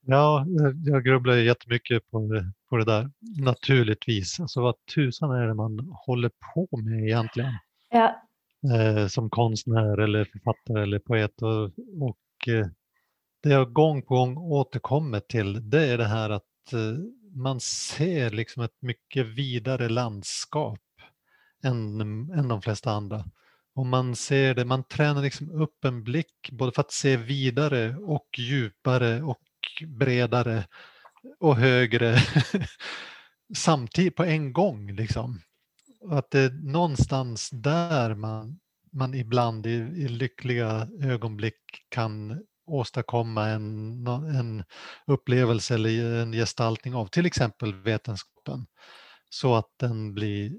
[0.06, 0.46] Ja,
[0.86, 3.12] jag grubblar jättemycket på det, på det där,
[3.42, 4.40] naturligtvis.
[4.40, 7.54] Alltså vad tusan är det man håller på med egentligen?
[7.90, 8.29] Ja.
[8.64, 11.42] Eh, som konstnär eller författare eller poet.
[11.42, 11.64] Och,
[12.02, 12.68] och eh,
[13.44, 16.98] det jag gång på gång återkommer till det är det här att eh,
[17.36, 20.80] man ser liksom ett mycket vidare landskap
[21.64, 23.26] än, än de flesta andra.
[23.76, 27.96] Och man ser det, man tränar liksom upp en blick både för att se vidare
[27.96, 29.42] och djupare och
[29.88, 30.68] bredare
[31.40, 32.18] och högre
[33.56, 34.92] samtidigt på en gång.
[34.92, 35.42] Liksom.
[36.12, 38.60] Att det är någonstans där man,
[38.92, 44.64] man ibland i, i lyckliga ögonblick kan åstadkomma en, en
[45.08, 48.66] upplevelse eller en gestaltning av till exempel vetenskapen
[49.30, 50.52] så att den blir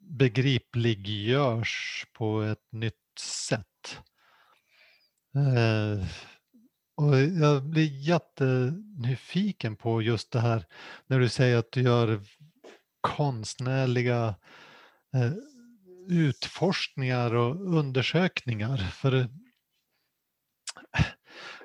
[0.00, 3.98] begripliggörs på ett nytt sätt.
[5.34, 6.06] Eh,
[6.96, 10.64] och jag blir jättenyfiken på just det här
[11.06, 12.20] när du säger att du gör
[13.06, 14.34] konstnärliga
[15.14, 15.32] eh,
[16.08, 18.76] utforskningar och undersökningar.
[18.76, 19.28] För,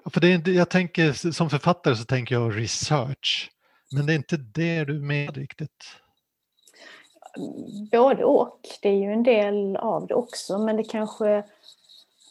[0.06, 3.52] för det jag tänker, som författare så tänker jag research,
[3.92, 6.02] men det är inte det du menar riktigt
[7.92, 8.60] både och.
[8.82, 11.38] Det är ju en del av det också men det kanske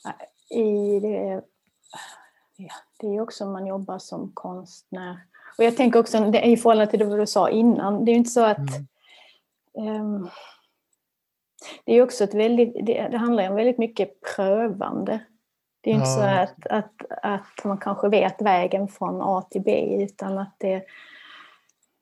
[0.05, 1.42] äh, i det,
[2.57, 5.20] ja, det är också om man jobbar som konstnär.
[5.59, 8.31] Och jag tänker också i förhållande till det du sa innan, det är ju inte
[8.31, 8.87] så att mm.
[9.79, 10.29] Um,
[11.85, 15.21] det är också ett väldigt, det, handlar om väldigt mycket prövande.
[15.81, 16.15] Det är inte ja.
[16.15, 20.85] så att, att, att man kanske vet vägen från A till B utan att det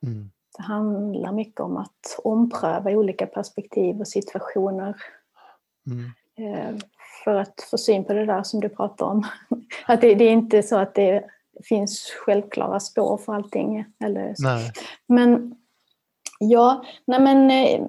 [0.06, 0.30] mm.
[0.58, 4.96] Det handlar mycket om att ompröva olika perspektiv och situationer.
[5.86, 6.10] Mm.
[6.36, 6.76] Eh,
[7.24, 9.26] för att få syn på det där som du pratar om.
[9.86, 11.24] Att det, det, är inte så att det
[11.64, 13.84] finns självklara spår för allting.
[14.04, 14.42] Eller så.
[14.42, 14.72] Nej.
[15.06, 15.57] Men
[16.38, 17.86] ja, nej men eh,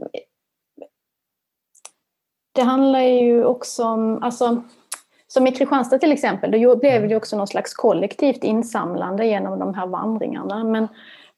[2.52, 4.64] det handlar ju också om, alltså
[5.28, 9.74] som i Kristianstad till exempel, då blev det också någon slags kollektivt insamlande genom de
[9.74, 10.64] här vandringarna.
[10.64, 10.88] Men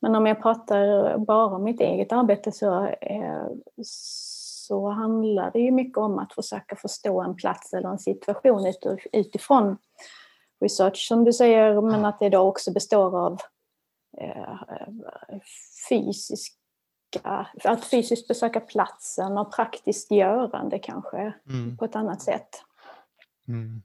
[0.02, 3.48] men om jag pratar bara om mitt eget arbete så, eh,
[3.84, 8.74] så handlar det ju mycket om att försöka förstå en plats eller en situation
[9.12, 9.78] utifrån
[10.62, 11.08] research.
[11.08, 13.38] Som du säger, men att det då också består av
[14.18, 14.60] eh,
[17.12, 21.78] fysiska att fysiskt besöka platsen och praktiskt görande kanske mm.
[21.78, 22.50] på ett annat sätt.
[23.48, 23.82] Mm.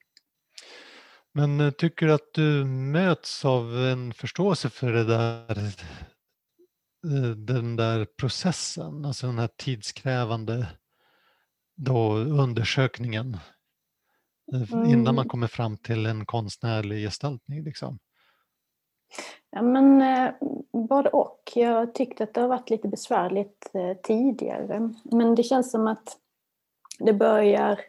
[1.33, 5.59] Men eh, tycker du att du möts av en förståelse för det där,
[7.07, 10.67] eh, den där processen, alltså den här tidskrävande
[11.77, 13.37] då undersökningen
[14.53, 14.87] mm.
[14.87, 17.65] innan man kommer fram till en konstnärlig gestaltning?
[17.65, 17.99] Liksom?
[19.51, 20.03] Ja, men
[20.77, 21.53] både och.
[21.55, 24.91] Jag tyckte att det har varit lite besvärligt eh, tidigare.
[25.03, 26.19] Men det känns som att
[26.99, 27.81] det börjar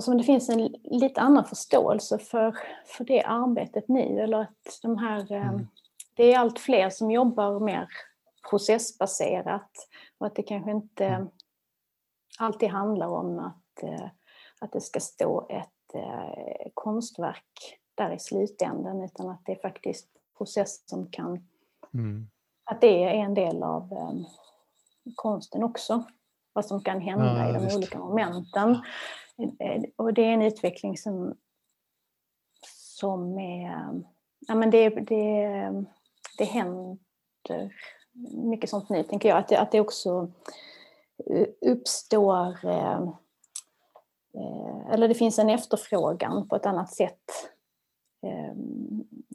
[0.00, 2.56] som det finns en lite annan förståelse för,
[2.86, 4.20] för det arbetet nu.
[4.20, 5.66] Eller att de här, eh, mm.
[6.14, 7.88] Det är allt fler som jobbar mer
[8.50, 9.70] processbaserat
[10.18, 11.28] och att det kanske inte mm.
[12.38, 14.08] alltid handlar om att, eh,
[14.60, 15.68] att det ska stå ett
[16.74, 21.48] konstverk där i slutänden utan att det faktiskt process som kan...
[21.94, 22.28] Mm.
[22.64, 23.88] Att det är en del av
[25.14, 26.04] konsten också.
[26.52, 27.76] Vad som kan hända ja, i de visst.
[27.76, 28.70] olika momenten.
[29.58, 31.36] Eh, och det är en utveckling som,
[33.00, 34.02] som är...
[34.40, 35.70] Ja, men det, det,
[36.38, 36.98] det händer
[38.44, 39.38] mycket sånt nu, tänker jag.
[39.38, 40.30] Att det, att det också
[41.60, 42.66] uppstår...
[42.66, 43.02] Eh,
[44.34, 47.50] eh, eller det finns en efterfrågan på ett annat sätt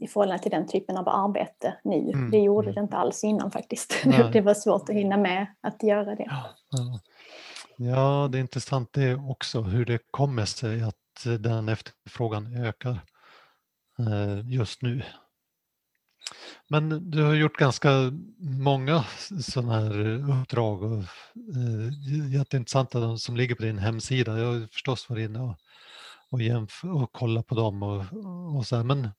[0.03, 1.95] i förhållande till den typen av arbete nu.
[1.95, 2.31] Mm.
[2.31, 2.75] Det gjorde mm.
[2.75, 3.95] det inte alls innan faktiskt.
[4.05, 4.29] Nej.
[4.33, 6.25] Det var svårt att hinna med att göra det.
[6.29, 6.99] Ja, ja.
[7.77, 10.95] Ja, det är intressant det också, hur det kommer sig att
[11.39, 12.99] den efterfrågan ökar
[13.99, 15.03] eh, just nu.
[16.67, 17.89] Men du har gjort ganska
[18.39, 19.05] många
[19.41, 19.99] sådana här
[20.31, 20.97] uppdrag och
[21.55, 24.39] eh, jätteintressanta de som ligger på din hemsida.
[24.39, 25.55] Jag har förstås varit inne och,
[26.29, 28.05] och, jämf- och kollat på dem och,
[28.57, 28.83] och så här.
[28.83, 29.09] Men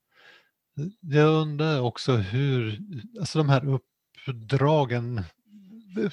[1.01, 2.79] jag undrar också hur,
[3.21, 3.81] alltså de här
[4.27, 5.25] uppdragen,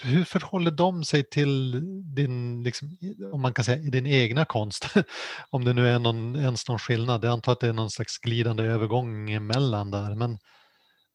[0.04, 1.72] hur förhåller de sig till
[2.16, 2.98] din, liksom,
[3.34, 4.86] om man kan säga, din egna konst?
[5.50, 7.24] om det nu är någon, ens någon skillnad.
[7.24, 10.16] Jag antar att det är någon slags glidande övergång emellan där.
[10.16, 10.38] Men,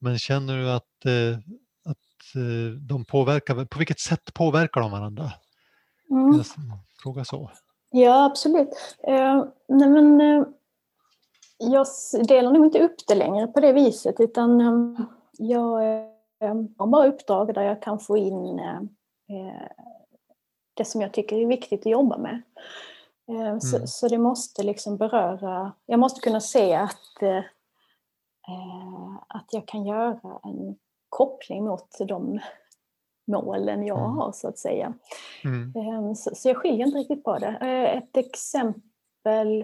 [0.01, 1.39] men känner du att, eh,
[1.85, 5.33] att eh, de påverkar, på vilket sätt påverkar de varandra?
[6.11, 6.37] Mm.
[6.37, 6.47] Jag
[7.03, 7.51] frågar så.
[7.91, 8.69] Ja, absolut.
[9.09, 10.45] Eh, nej men, eh,
[11.59, 11.87] jag
[12.29, 15.05] delar nog inte upp det längre på det viset utan eh,
[15.38, 15.85] jag
[16.40, 18.81] eh, har bara uppdrag där jag kan få in eh,
[20.75, 22.42] det som jag tycker är viktigt att jobba med.
[23.29, 23.61] Mm.
[23.61, 27.23] Så, så, det måste liksom beröra, jag måste kunna se att
[29.29, 30.77] att jag kan göra en
[31.09, 32.40] koppling mot de
[33.27, 34.11] målen jag mm.
[34.11, 34.95] har så att säga.
[35.45, 35.73] Mm.
[35.77, 37.57] Ehm, så, så, jag skiljer inte riktigt på det.
[37.61, 38.86] Eh, ett exempel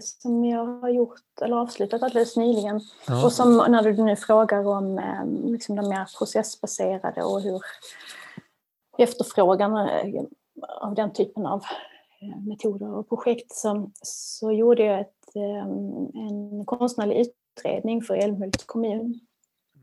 [0.00, 3.24] som jag har gjort eller avslutat alldeles nyligen ja.
[3.24, 7.60] och som när du nu frågar om ehm, liksom de mer processbaserade och hur
[8.98, 10.22] efterfrågan eh,
[10.80, 11.62] av den typen av
[12.20, 15.36] eh, metoder och projekt så, så gjorde jag ett,
[16.14, 19.20] en konstnärlig utredning för Älmhults kommun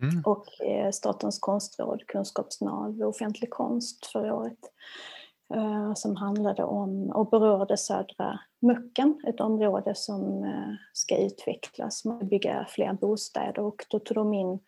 [0.01, 0.21] mm.
[0.25, 5.18] och eh, Statens konstråd, kunskapsnav offentlig konst förra året eh,
[5.53, 12.27] Eh, som handlade om och berörde södra Möcken, ett område som eh, ska utvecklas, man
[12.27, 14.59] bygga fler bostäder och då tog de in,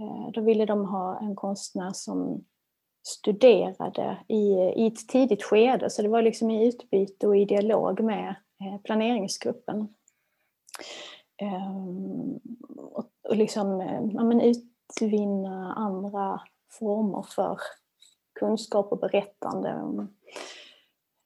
[0.00, 2.44] eh, då ville de ha en konstnär som
[3.06, 8.00] studerade i, i ett tidigt skede, så det var liksom i utbyte och i dialog
[8.00, 8.34] med
[8.84, 9.88] planeringsgruppen.
[11.42, 12.40] Ehm,
[12.78, 13.80] och, liksom
[14.14, 16.40] ja, men utvinna andra
[16.78, 17.58] former för
[18.42, 19.68] kunskap och berättande.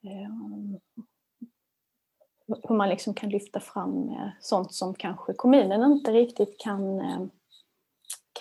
[0.03, 0.79] Ehm,
[2.63, 7.21] hur man liksom kan lyfta fram eh, sånt som kanske kommunen inte riktigt kan, eh,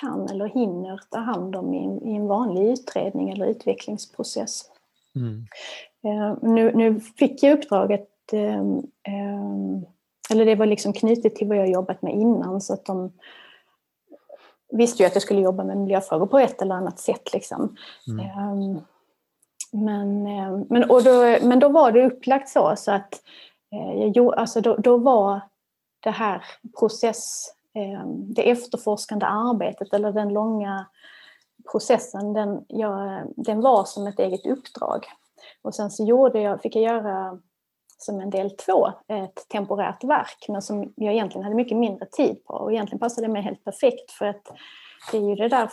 [0.00, 4.70] kan eller hinner ta hand om i, en vanlig utredning eller utvecklingsprocess.
[5.14, 5.46] Mm.
[6.42, 8.08] Nu, nu, fick jag uppdraget
[10.30, 13.12] eller det var liksom knutet till vad jag jobbat med innan så att de
[14.72, 17.32] visste ju att jag skulle jobba med miljöfrågor på ett eller annat sätt.
[17.32, 17.76] Liksom.
[18.08, 18.50] Mm.
[18.50, 18.80] Um,
[19.72, 23.14] men, ehm, men, och då, men då var det upplagt så, så att
[23.72, 25.40] eh, jo, alltså då, då var
[26.00, 26.44] det här
[26.78, 30.86] process, eh, det efterforskande arbetet eller den långa
[31.72, 35.06] processen, den, jag, den var som ett eget uppdrag.
[35.62, 37.38] Och sen så gjorde jag, fick jag göra
[37.96, 42.44] som en del två, ett temporärt verk, men som jag egentligen hade mycket mindre tid
[42.44, 42.54] på.
[42.54, 44.52] Och egentligen passade det mig helt perfekt för att
[45.12, 45.70] det är ju det där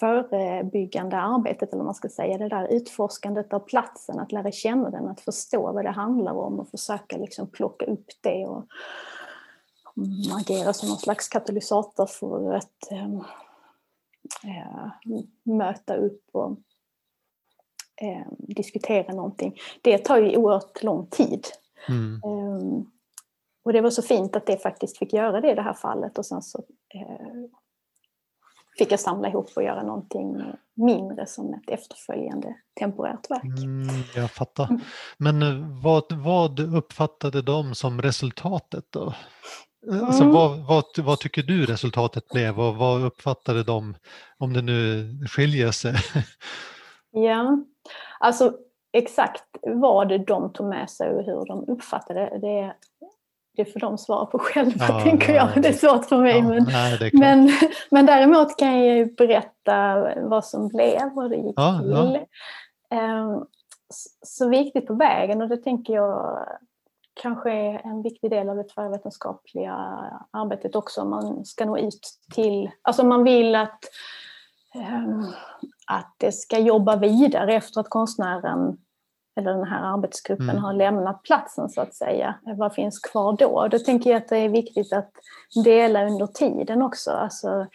[0.00, 4.90] förebyggande arbetet, eller vad man ska säga, det där utforskandet av platsen, att lära känna
[4.90, 8.66] den, att förstå vad det handlar om och försöka liksom plocka upp det och
[10.40, 13.20] agera som någon slags katalysator för att äh,
[15.42, 16.58] möta upp och
[18.00, 19.58] eh, diskutera någonting.
[19.82, 21.46] Det tar ju oerhört lång tid.
[21.88, 22.14] Mm.
[22.24, 22.82] Eh,
[23.64, 26.18] och det var så fint att det faktiskt fick göra det i det här fallet
[26.18, 26.58] och sen så
[26.94, 27.60] eh,
[28.78, 30.42] fick jag samla ihop och göra någonting
[30.74, 33.44] mindre som ett efterföljande temporärt verk.
[33.44, 34.68] Mm, jag fattar.
[34.70, 34.80] Mm.
[35.18, 39.14] Men eh, vad, vad uppfattade de som resultatet då?
[39.92, 40.34] Alltså, mm.
[40.34, 43.94] vad, vad, vad, tycker du resultatet blev och vad uppfattade de,
[44.38, 45.94] om det nu skiljer sig?
[47.12, 47.64] Ja,
[48.20, 48.52] Alltså
[48.92, 52.74] exakt vad de tog med sig och hur de uppfattade det,
[53.56, 55.62] det, får de svara på själva ja, tänker jag.
[55.62, 56.38] Det är svårt för mig.
[56.38, 57.50] Ja, men, nej, men,
[57.90, 62.18] men däremot kan jag ju berätta vad som blev och det gick ja, till.
[62.98, 63.46] Um,
[64.22, 66.46] så viktigt på vägen och det tänker jag
[67.22, 69.74] kanske är en viktig del av det tvärvetenskapliga
[70.30, 71.04] arbetet också.
[71.04, 72.00] Man ska nå ut
[72.34, 73.84] till, alltså man vill att
[74.74, 75.32] um,
[75.90, 78.76] att det ska jobba vidare efter att konstnären
[79.36, 80.62] eller den här arbetsgruppen mm.
[80.62, 82.34] har lämnat platsen så att säga.
[82.56, 83.68] Vad finns kvar då?
[83.68, 85.10] Då tänker jag att det är viktigt att
[85.64, 87.10] dela under tiden också.
[87.10, 87.66] Alltså,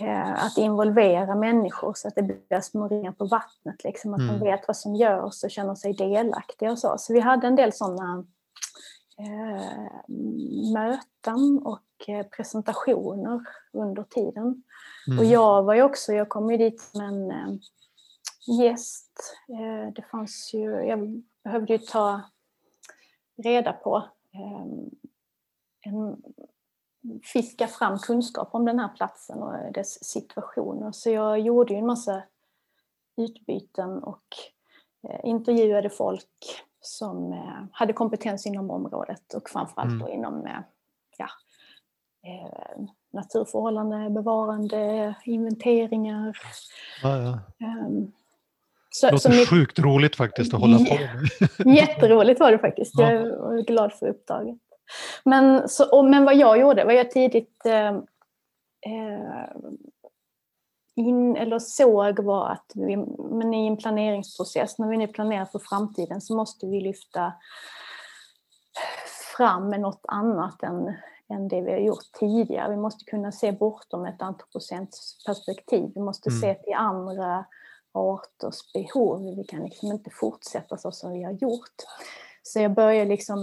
[0.00, 3.84] eh, att involvera människor så att det blir små ringar på vattnet.
[3.84, 4.38] Liksom, att mm.
[4.38, 6.72] de vet vad som görs och känner sig delaktiga.
[6.72, 6.94] Och så.
[6.98, 8.24] så vi hade en del sådana
[9.18, 10.14] eh,
[10.72, 11.80] möten och
[12.36, 13.40] presentationer
[13.72, 14.62] under tiden.
[15.06, 15.18] Mm.
[15.18, 17.60] Och jag var ju också, jag kom ju dit som en,
[18.46, 19.36] gäst.
[19.48, 22.20] Eh, det fanns ju, jag behövde ju ta
[23.36, 24.08] reda på
[25.82, 26.22] en,
[27.22, 30.92] fiska fram kunskap om den här platsen och dess situationer.
[30.92, 32.22] Så jag gjorde ju en massa
[33.16, 34.24] utbyten och
[35.08, 40.08] eh, intervjuade folk som eh, hade kompetens inom området och framförallt mm.
[40.08, 40.48] inom
[41.18, 41.28] ja,
[43.12, 46.38] naturförhållande, bevarande, inventeringar.
[47.02, 47.66] Ja, ja.
[47.66, 48.12] Um,
[48.90, 51.76] så, det låter som sjukt roligt faktiskt att hålla på med.
[51.76, 52.98] Jätteroligt var det faktiskt.
[52.98, 54.58] Jag är glad för uppdraget.
[55.24, 57.88] Men, så, och, men vad jag gjorde, vad jag tidigt eh,
[58.86, 59.44] eh,
[60.96, 62.96] in, eller såg var att vi,
[63.30, 67.32] men i en planeringsprocess, när vi nu planerar för framtiden så måste vi lyfta
[69.36, 70.94] fram med något annat än,
[71.34, 72.70] än det vi har gjort tidigare.
[72.70, 75.92] Vi måste kunna se bortom ett antropocentiskt perspektiv.
[75.94, 76.40] Vi måste mm.
[76.40, 77.44] se till andra
[77.92, 79.36] arters behov.
[79.36, 81.74] Vi kan liksom inte fortsätta så som vi har gjort.
[82.42, 83.38] Så jag började liksom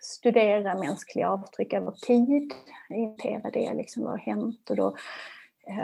[0.00, 2.52] studera mänskliga avtryck över tid,
[2.88, 4.96] inventera det, liksom vad har hänt och då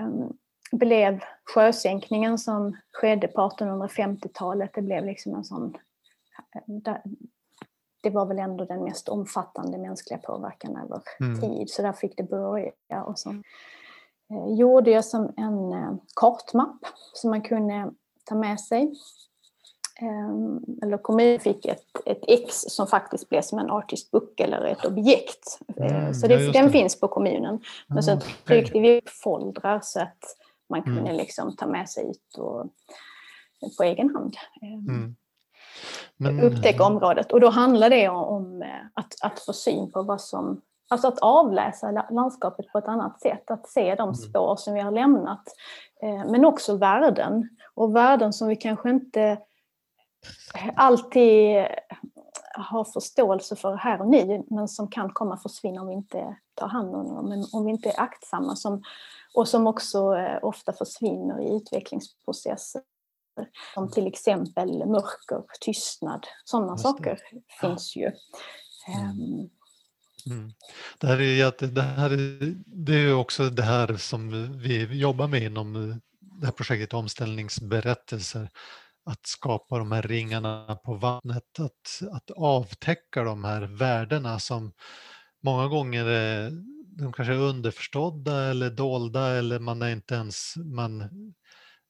[0.02, 0.38] um,
[0.72, 1.20] blev
[1.54, 5.76] sjösänkningen som skedde på 1850-talet, det blev liksom en sån
[8.02, 11.40] det var väl ändå den mest omfattande mänskliga påverkan över mm.
[11.40, 13.02] tid, så där fick det börja.
[13.06, 13.34] Och så
[14.30, 16.78] Eh, gjorde jag som en eh, kartmapp
[17.12, 17.90] som man kunde
[18.24, 18.92] ta med sig.
[20.00, 24.64] Ehm, eller kommunen fick ett, ett ex som faktiskt blev som en artist book eller
[24.64, 25.58] ett objekt.
[25.76, 26.72] Eh, mm, så det, ja, den det.
[26.72, 27.60] finns på kommunen.
[27.86, 30.24] Men så tryckte vi upp foldrar så att
[30.68, 31.16] man kunde mm.
[31.16, 32.66] liksom ta med sig ut och,
[33.78, 34.36] på egen hand.
[34.62, 35.16] Ehm, mm.
[36.16, 36.40] Men...
[36.40, 37.32] Upptäcka området.
[37.32, 38.64] Och då handlar det om
[38.94, 43.50] att, att få syn på vad som Alltså att avläsa landskapet på ett annat sätt,
[43.50, 44.14] att se de mm.
[44.14, 45.42] spår som vi har lämnat.
[46.02, 49.38] Eh, men också värden, och värden som vi kanske inte
[50.74, 51.66] alltid
[52.54, 56.36] har förståelse för här och nu, men som kan komma att försvinna om vi inte
[56.54, 58.56] tar hand om dem, om vi inte är aktsamma.
[58.56, 58.82] Som,
[59.34, 62.82] och som också eh, ofta försvinner i utvecklingsprocesser.
[63.74, 67.18] Som till exempel mörker, tystnad, sådana saker
[67.60, 68.06] finns ju.
[68.06, 69.50] Um,
[70.26, 70.52] Mm.
[70.98, 75.42] Det, här är, det, här är, det är också det här som vi jobbar med
[75.42, 78.50] inom det här projektet Omställningsberättelser.
[79.04, 84.72] Att skapa de här ringarna på vattnet, att, att avtäcka de här värdena som
[85.42, 86.50] många gånger är,
[86.98, 91.10] de kanske är underförstådda eller dolda eller man är inte ens man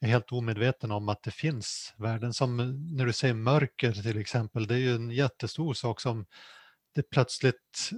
[0.01, 2.34] är helt omedveten om att det finns värden.
[2.34, 2.57] Som
[2.97, 6.26] när du säger mörker till exempel, det är ju en jättestor sak som
[6.94, 7.90] det plötsligt,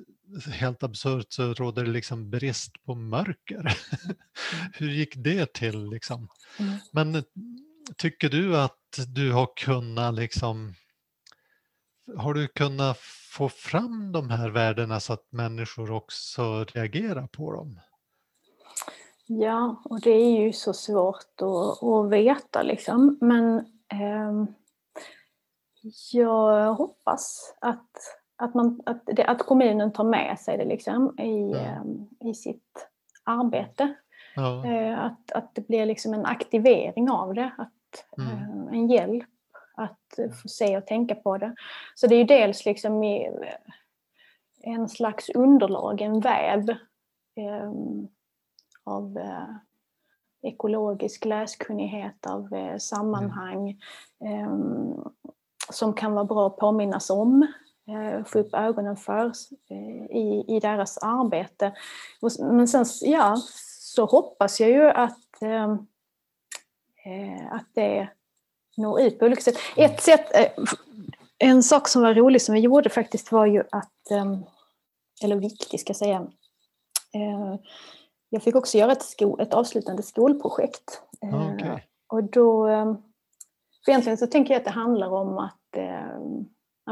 [0.53, 3.61] helt absurt, så råder det liksom brist på mörker.
[3.61, 3.73] Mm.
[4.73, 5.91] Hur gick det till?
[5.91, 6.29] Liksom?
[6.59, 6.79] Mm.
[6.93, 7.25] Men
[7.97, 10.75] tycker du att du har kunnat liksom
[12.17, 12.99] har du kunnat
[13.31, 17.81] få fram de här värdena så att människor också reagerar på dem?
[19.31, 23.19] Ja, och det är ju så svårt att, att veta liksom.
[23.21, 23.59] Men
[23.89, 24.45] eh,
[26.13, 27.91] jag hoppas att
[28.39, 31.59] att, man, att, det, att kommunen tar med sig det liksom i, ja.
[31.59, 32.89] Ehm, i sitt
[33.25, 33.95] arbete.
[34.37, 34.67] Ja.
[34.67, 38.33] Eh, att, att det blir liksom en aktivering av det, att, mm.
[38.33, 39.29] Eh, en hjälp
[39.75, 41.55] att få se och tänka på det.
[41.95, 46.71] Så det är ju dels liksom i eh, en slags underlag, en väv
[47.37, 47.73] eh,
[48.89, 49.55] av eh,
[50.43, 53.81] ekologisk läskunnighet, av eh, sammanhang
[54.25, 54.95] mm.
[55.73, 57.47] som kan vara bra att påminnas om
[57.89, 59.33] Eh, få upp ögonen för
[59.71, 61.73] eh, i, i deras arbete.
[62.39, 63.37] Men sen ja,
[63.81, 65.73] så hoppas jag ju att, eh,
[67.05, 68.09] eh, att det
[68.77, 69.57] når ut på olika sätt.
[69.77, 70.65] Ett sätt, eh,
[71.39, 74.39] en sak som var rolig som vi gjorde faktiskt var ju att, eh,
[75.23, 76.27] eller viktig ska jag säga,
[78.29, 81.03] jag fick också göra ett, sko, ett avslutande skolprojekt.
[81.21, 81.81] Okay.
[82.09, 82.97] Och då, ehm,
[83.85, 85.59] för egentligen så tänker jag att det handlar om att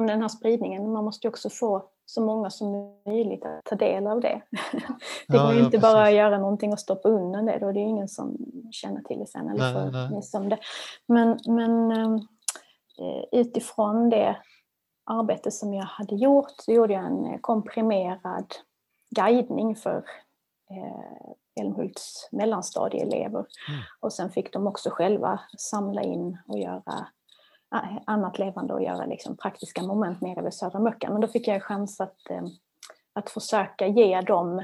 [0.06, 0.92] den här spridningen.
[0.92, 4.42] Man måste ju också få så många som möjligt att ta del av det.
[5.28, 7.78] Det går ju ja, inte bara att göra någonting och stoppa undan det, då det
[7.78, 8.36] är ju ingen som
[8.70, 10.22] känner till det sen eller nej.
[10.34, 10.58] om det.
[11.06, 12.14] Men, men ehm,
[12.98, 14.36] eh, utifrån det
[15.04, 18.54] arbete som jag hade gjort så gjorde jag en eh, komprimerad
[19.10, 20.04] guidning för
[20.70, 23.46] eh, Älmhults mellanstadieelever.
[23.68, 23.80] Mm.
[24.00, 27.06] Och sen fick de också själva samla in och göra
[28.06, 31.12] annat levande och göra liksom praktiska moment nere vid Södra Möckan.
[31.12, 32.44] Men då fick jag chans att, eh,
[33.12, 34.58] att försöka ge dem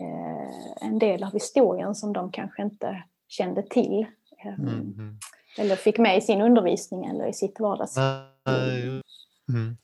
[0.00, 4.06] eh, en del av historien som de kanske inte kände till.
[4.44, 5.18] mm.
[5.58, 8.04] eller fick med i sin undervisning eller i sitt vardagsliv.
[8.48, 9.02] Mm.
[9.54, 9.76] Mm.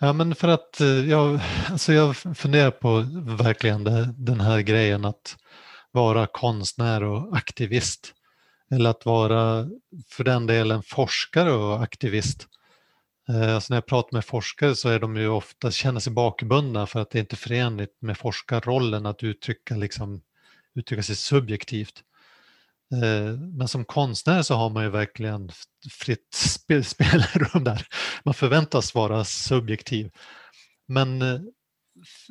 [0.00, 3.04] Ja, men för att eh, jag, alltså jag funderar på
[3.44, 5.36] verkligen det, den här grejen att
[5.92, 8.14] vara konstnär och aktivist.
[8.70, 9.68] Eller att vara
[10.08, 12.48] för den delen forskare och aktivist.
[13.28, 16.86] Eh, alltså när jag pratar med forskare så är de ju ofta, känner sig bakbundna
[16.86, 20.22] för att det inte är förenligt med forskarrollen att uttrycka, liksom,
[20.74, 22.02] uttrycka sig subjektivt.
[22.92, 25.50] Eh, men som konstnär så har man ju verkligen
[25.90, 26.34] fritt
[26.84, 27.86] spelrum där.
[28.24, 30.10] Man förväntas vara subjektiv.
[30.88, 31.40] Men, eh,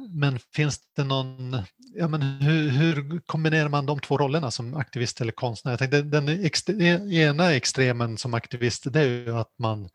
[0.09, 1.57] men finns det någon,
[1.95, 5.71] ja men hur, hur, kombinerar man de två rollerna som aktivist eller konstnär?
[5.71, 6.73] Jag tänkte, den extre,
[7.13, 9.89] ena extremen som aktivist det är ju att man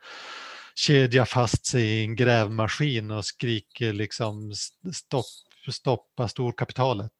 [0.74, 4.52] kedjar fast sig i en grävmaskin och skriker liksom
[4.92, 5.26] stopp,
[5.70, 7.12] stoppa storkapitalet.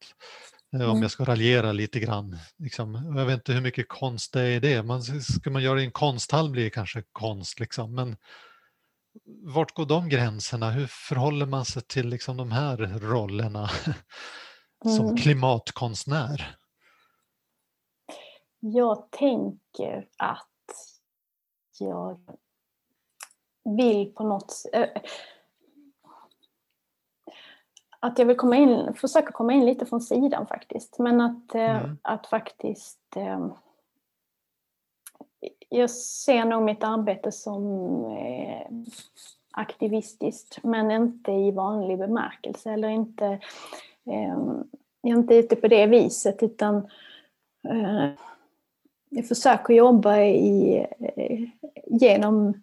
[0.75, 1.03] Eh, om mm.
[1.03, 2.39] jag ska raljera lite grann.
[2.57, 4.83] Liksom, jag vet inte hur mycket konst det är i det.
[4.83, 7.61] Man, ska man göra det i en konsthall blir det kanske konst.
[7.61, 7.95] Liksom.
[7.95, 8.17] Men
[9.45, 10.71] vart går de gränserna?
[10.71, 13.69] Hur förhåller man sig till liksom, de här rollerna
[14.83, 15.17] som mm.
[15.17, 16.57] klimatkonstnär?
[18.61, 20.49] Jag tänker att
[21.79, 22.21] jag
[23.77, 24.93] vill på något sätt
[28.01, 30.99] att jag vill komma in, försöka komma in lite från sidan faktiskt.
[30.99, 31.99] Men att, eh, mm.
[32.03, 33.17] att faktiskt...
[33.17, 33.47] Eh,
[35.69, 37.65] jag ser nog mitt arbete som
[38.05, 38.67] eh,
[39.51, 43.41] aktivistiskt men inte i vanlig bemärkelse eller inte...
[44.05, 46.89] jag är inte ute på det viset utan
[49.09, 50.87] jag försöker jobba i,
[51.87, 52.63] genom,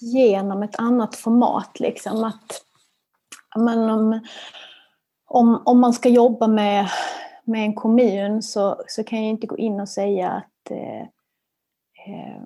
[0.00, 1.80] genom ett annat format.
[1.80, 2.24] Liksom.
[2.24, 2.65] Att,
[3.56, 4.20] men om,
[5.26, 6.88] om, om man ska jobba med,
[7.44, 11.00] med en kommun så, så kan jag inte gå in och säga att eh,
[12.06, 12.42] eh,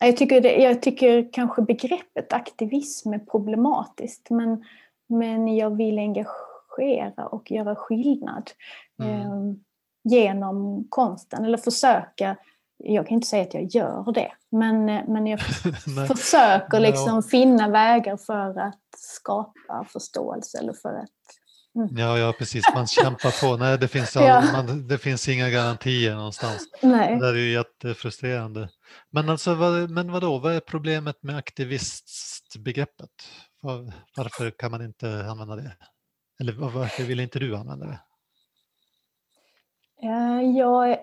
[0.00, 4.64] jag, tycker det, jag tycker kanske begreppet aktivism är problematiskt men,
[5.06, 8.50] men jag vill engagera och göra skillnad
[9.02, 9.20] mm.
[9.20, 9.54] eh,
[10.04, 12.36] genom konsten eller försöka
[12.84, 15.40] jag kan inte säga att jag gör det, men, men jag
[16.16, 21.08] försöker liksom finna vägar för att skapa förståelse eller för att
[21.74, 21.96] Mm.
[21.96, 22.64] Ja, ja, precis.
[22.74, 23.56] Man kämpar på.
[23.56, 24.44] Nej, det finns, all, ja.
[24.52, 26.68] man, det finns inga garantier någonstans.
[26.82, 27.18] Nej.
[27.18, 28.68] Det är ju jättefrustrerande.
[29.10, 33.10] Men, alltså, vad, men vadå, vad är problemet med aktivistbegreppet?
[33.60, 35.76] Var, varför kan man inte använda det?
[36.40, 38.00] Eller varför vill inte du använda det?
[40.46, 40.98] Jag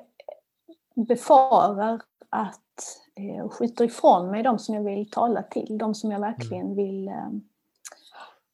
[1.05, 6.19] befarar att eh, skjuter ifrån mig de som jag vill tala till, de som jag
[6.19, 6.75] verkligen mm.
[6.75, 7.29] vill, eh,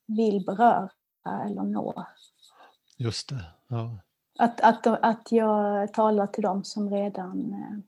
[0.08, 0.90] vill beröra
[1.26, 2.06] eller nå.
[2.98, 3.46] Just det.
[3.68, 3.98] Ja.
[4.40, 7.84] Att, att, att jag talar till dem som redan eh, mm.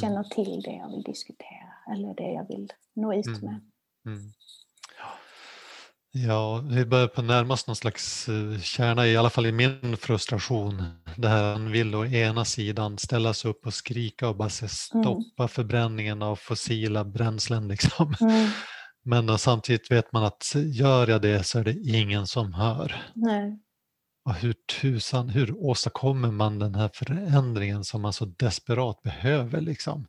[0.00, 3.40] känner till det jag vill diskutera eller det jag vill nå ut mm.
[3.40, 3.60] med.
[4.06, 4.32] Mm.
[6.14, 9.96] Ja, vi börjar på närma oss någon slags eh, kärna, i alla fall i min
[9.96, 10.84] frustration.
[11.16, 14.68] Det här han vill å ena sidan ställa sig upp och skrika och bara mm.
[14.68, 15.48] stoppa mm.
[15.48, 17.68] förbränningen av fossila bränslen.
[17.68, 18.14] Liksom.
[18.20, 18.50] Mm.
[19.04, 23.02] Men samtidigt vet man att gör jag det så är det ingen som hör.
[23.14, 23.58] Nej.
[24.24, 29.60] Och hur tusan, hur åstadkommer man den här förändringen som man så desperat behöver?
[29.60, 30.06] Liksom?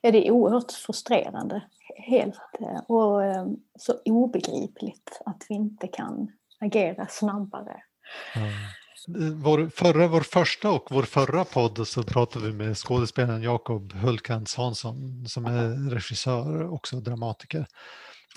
[0.00, 1.62] Ja, det är oerhört frustrerande
[1.98, 3.46] helt eh, och eh,
[3.78, 6.28] så obegripligt att vi inte kan
[6.60, 7.82] agera snabbare.
[8.36, 8.52] Mm.
[9.42, 14.56] Vår, förra, vår första och vår förra podd så pratade vi med skådespelaren Jakob Hultkrantz
[14.56, 17.66] Hansson som är regissör och också dramatiker.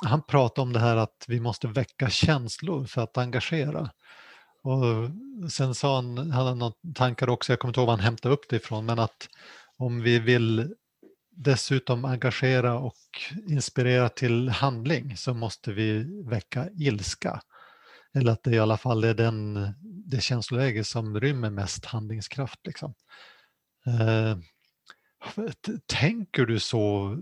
[0.04, 3.90] Han pratade om det här att vi måste väcka känslor för att engagera.
[4.64, 5.10] Och
[5.52, 8.34] sen sa han, han hade några tankar också, jag kommer inte ihåg var han hämtade
[8.34, 9.30] upp det ifrån, men att
[9.78, 10.74] om vi vill
[11.32, 12.98] dessutom engagera och
[13.48, 17.42] inspirera till handling så måste vi väcka ilska.
[18.14, 22.60] Eller att det i alla fall är den, det känsloläge som rymmer mest handlingskraft.
[22.64, 22.94] Liksom.
[23.86, 24.38] Eh,
[25.86, 27.18] tänker du så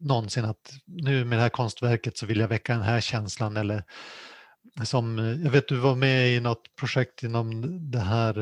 [0.00, 3.84] någonsin att nu med det här konstverket så vill jag väcka den här känslan eller
[4.84, 8.38] som, jag vet du var med i något projekt inom det här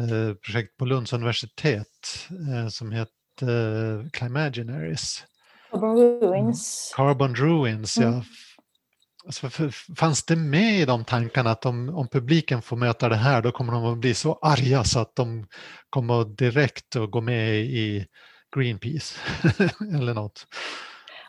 [0.00, 5.24] eh, projekt på Lunds universitet eh, som heter uh, Climaginaries.
[5.70, 6.92] Carbon Ruins.
[6.96, 8.12] Carbon Ruins, mm.
[8.12, 8.22] ja.
[9.26, 13.42] Alltså, fanns det med i de tankarna att om, om publiken får möta det här
[13.42, 15.46] då kommer de att bli så arga så att de
[15.90, 18.06] kommer direkt att gå med i
[18.56, 19.20] Greenpeace
[19.94, 20.46] eller något?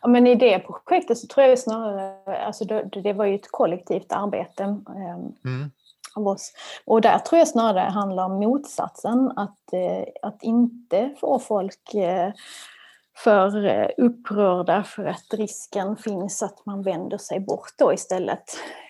[0.01, 3.51] Ja, men I det projektet så tror jag snarare, alltså det, det var ju ett
[3.51, 4.63] kollektivt arbete.
[4.63, 5.71] Ehm, mm.
[6.17, 6.53] Av oss.
[6.85, 11.93] Och där tror jag snarare det handlar om motsatsen, att, eh, att inte få folk
[11.93, 12.31] eh,
[13.17, 18.43] för eh, upprörda för att risken finns att man vänder sig bort då istället.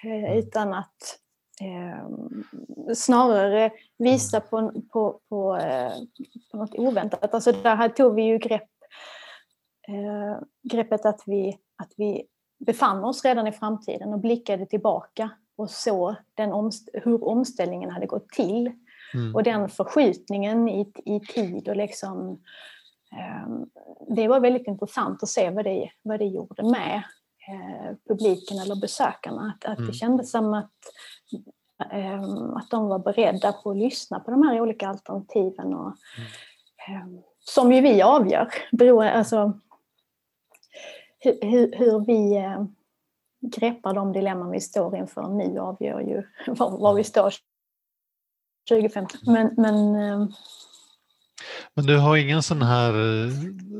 [0.04, 0.38] Mm.
[0.38, 1.20] Utan att
[1.62, 5.94] eh, snarare visa på, på, på, eh,
[6.52, 7.34] på något oväntat.
[7.34, 8.70] Alltså där här tog vi ju grepp,
[9.88, 12.28] eh, greppet att vi, att vi
[12.66, 18.06] befann oss redan i framtiden och blickade tillbaka och såg den omst hur omställningen hade
[18.06, 18.72] gått till.
[19.14, 19.36] Mm.
[19.36, 22.40] Och den förskjutningen i, i tid och liksom
[23.12, 23.70] Ehm,
[24.16, 27.04] det var väldigt intressant att se vad det, vad det gjorde med
[27.48, 29.56] eh, publiken eller besökarna.
[29.56, 29.94] Att, att det mm.
[29.94, 30.72] kändes som att,
[31.92, 35.74] ehm, att de var beredda på att lyssna på de här olika alternativen.
[35.74, 35.94] Och,
[36.88, 37.02] mm.
[37.02, 38.54] Ehm, som ju vi avgör.
[38.72, 39.60] Beror, alltså,
[41.20, 42.66] hur, hur vi eh,
[43.42, 46.24] greppar de dilemman vi står inför nu avgör ju
[46.54, 47.34] var, var vi står
[48.70, 49.20] 2015.
[49.26, 50.34] Men, men
[51.74, 52.94] men du har ingen sån här,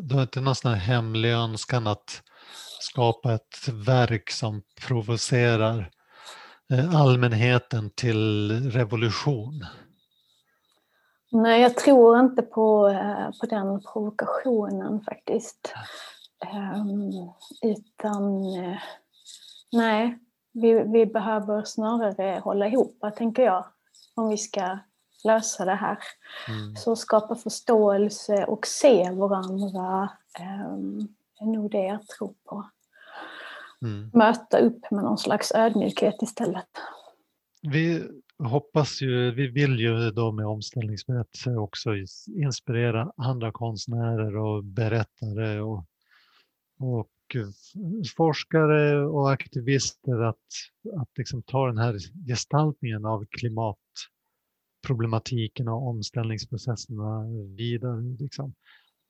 [0.02, 2.22] du har inte någon sån här hemlig önskan att
[2.80, 5.92] skapa ett verk som provocerar
[6.74, 9.66] eh, allmänheten till revolution?
[11.32, 15.74] Nej, jag tror inte på, eh, på den provokationen faktiskt.
[16.54, 17.32] Um,
[17.62, 18.78] utan, eh,
[19.72, 20.20] nej,
[20.54, 23.66] vi, vi behöver snarare hålla ihop, tänker jag,
[24.16, 24.78] om vi ska
[25.24, 25.98] lösa det här.
[26.48, 26.76] Mm.
[26.76, 30.10] Så skapa förståelse och se varandra
[30.40, 31.08] um,
[31.40, 32.70] är nog det jag tror på.
[33.82, 34.10] Mm.
[34.14, 36.70] Möta upp med någon slags ödmjukhet istället.
[37.62, 38.04] Vi
[38.40, 41.90] hoppas ju, vi vill ju då med omställningsberättelse också
[42.28, 45.84] inspirera andra konstnärer och berättare och,
[46.80, 47.08] och
[48.18, 50.46] forskare och aktivister att,
[51.02, 51.98] att liksom ta den här
[52.28, 57.26] gestaltningen av klimatproblematiken och omställningsprocesserna
[57.58, 58.02] vidare.
[58.20, 58.54] Liksom.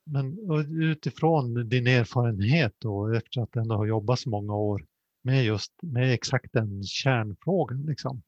[0.06, 0.38] Men
[0.82, 4.86] utifrån din erfarenhet då, efter att ändå ha jobbat så många år
[5.24, 7.86] med just med exakt den kärnfrågan.
[7.86, 8.22] Liksom.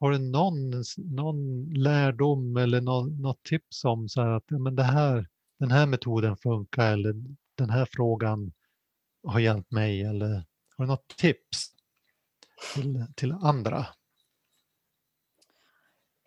[0.00, 4.82] Har du någon, någon lärdom eller något, något tips om så att ja, men det
[4.82, 5.26] här,
[5.58, 7.14] den här metoden funkar eller
[7.54, 8.52] den här frågan
[9.26, 10.28] har hjälpt mig eller
[10.76, 11.66] har du något tips
[12.74, 13.86] till, till andra?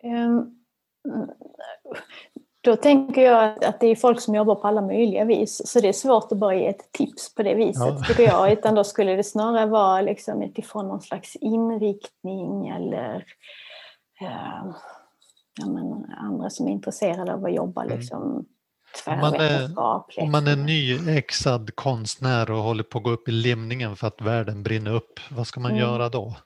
[0.04, 0.64] Um,
[2.60, 5.62] då tänker jag att, det är folk som jobbar på alla möjliga vis.
[5.64, 8.04] Så det är svårt att bara ge ett tips på det viset, ja.
[8.08, 8.52] tycker jag.
[8.58, 13.24] Utan då skulle det snarare vara liksom utifrån någon slags inriktning eller
[14.20, 14.74] eh,
[15.60, 18.44] ja, men andra som är intresserade av att jobba mm.
[18.92, 19.78] Liksom, om man, är,
[20.22, 24.20] om man är nyexad konstnär och håller på att gå upp i limningen för att
[24.20, 25.82] världen brinner upp, vad ska man mm.
[25.82, 26.36] göra då?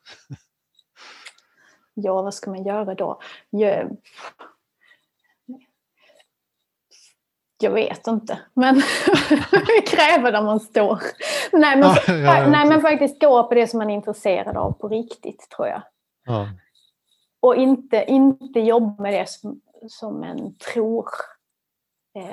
[1.95, 3.21] ja, vad ska man göra då?
[3.51, 3.97] Jag,
[7.59, 8.75] jag vet inte, men
[9.87, 11.01] kräver där man står.
[11.53, 14.73] Nej men, ja, ja, nej, men faktiskt gå på det som man är intresserad av
[14.73, 15.83] på riktigt, tror jag.
[16.25, 16.49] Ja.
[17.41, 21.09] Och inte, inte jobba med det som, som en tror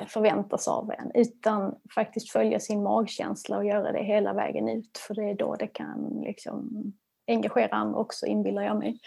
[0.08, 5.14] förväntas av en, utan faktiskt följa sin magkänsla och göra det hela vägen ut, för
[5.14, 6.92] det är då det kan liksom
[7.26, 8.98] engagera andra också, inbillar jag mig.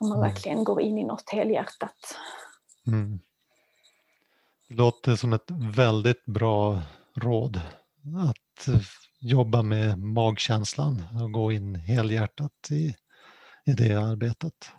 [0.00, 0.30] Om man mm.
[0.30, 2.16] verkligen går in i något helhjärtat.
[2.86, 3.20] Mm.
[4.68, 6.82] Det låter som ett väldigt bra
[7.14, 7.60] råd
[8.30, 8.68] att
[9.20, 12.94] jobba med magkänslan och gå in helhjärtat i,
[13.64, 14.72] i det arbetet.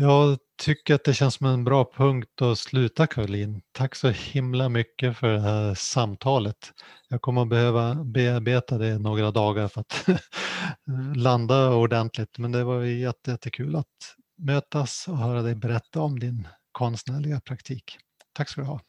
[0.00, 3.62] Jag tycker att det känns som en bra punkt att sluta Caroline.
[3.72, 6.56] Tack så himla mycket för det här samtalet.
[7.08, 10.08] Jag kommer att behöva bearbeta det några dagar för att
[11.16, 17.40] landa ordentligt men det var jättekul att mötas och höra dig berätta om din konstnärliga
[17.40, 17.98] praktik.
[18.32, 18.80] Tack ska du ha.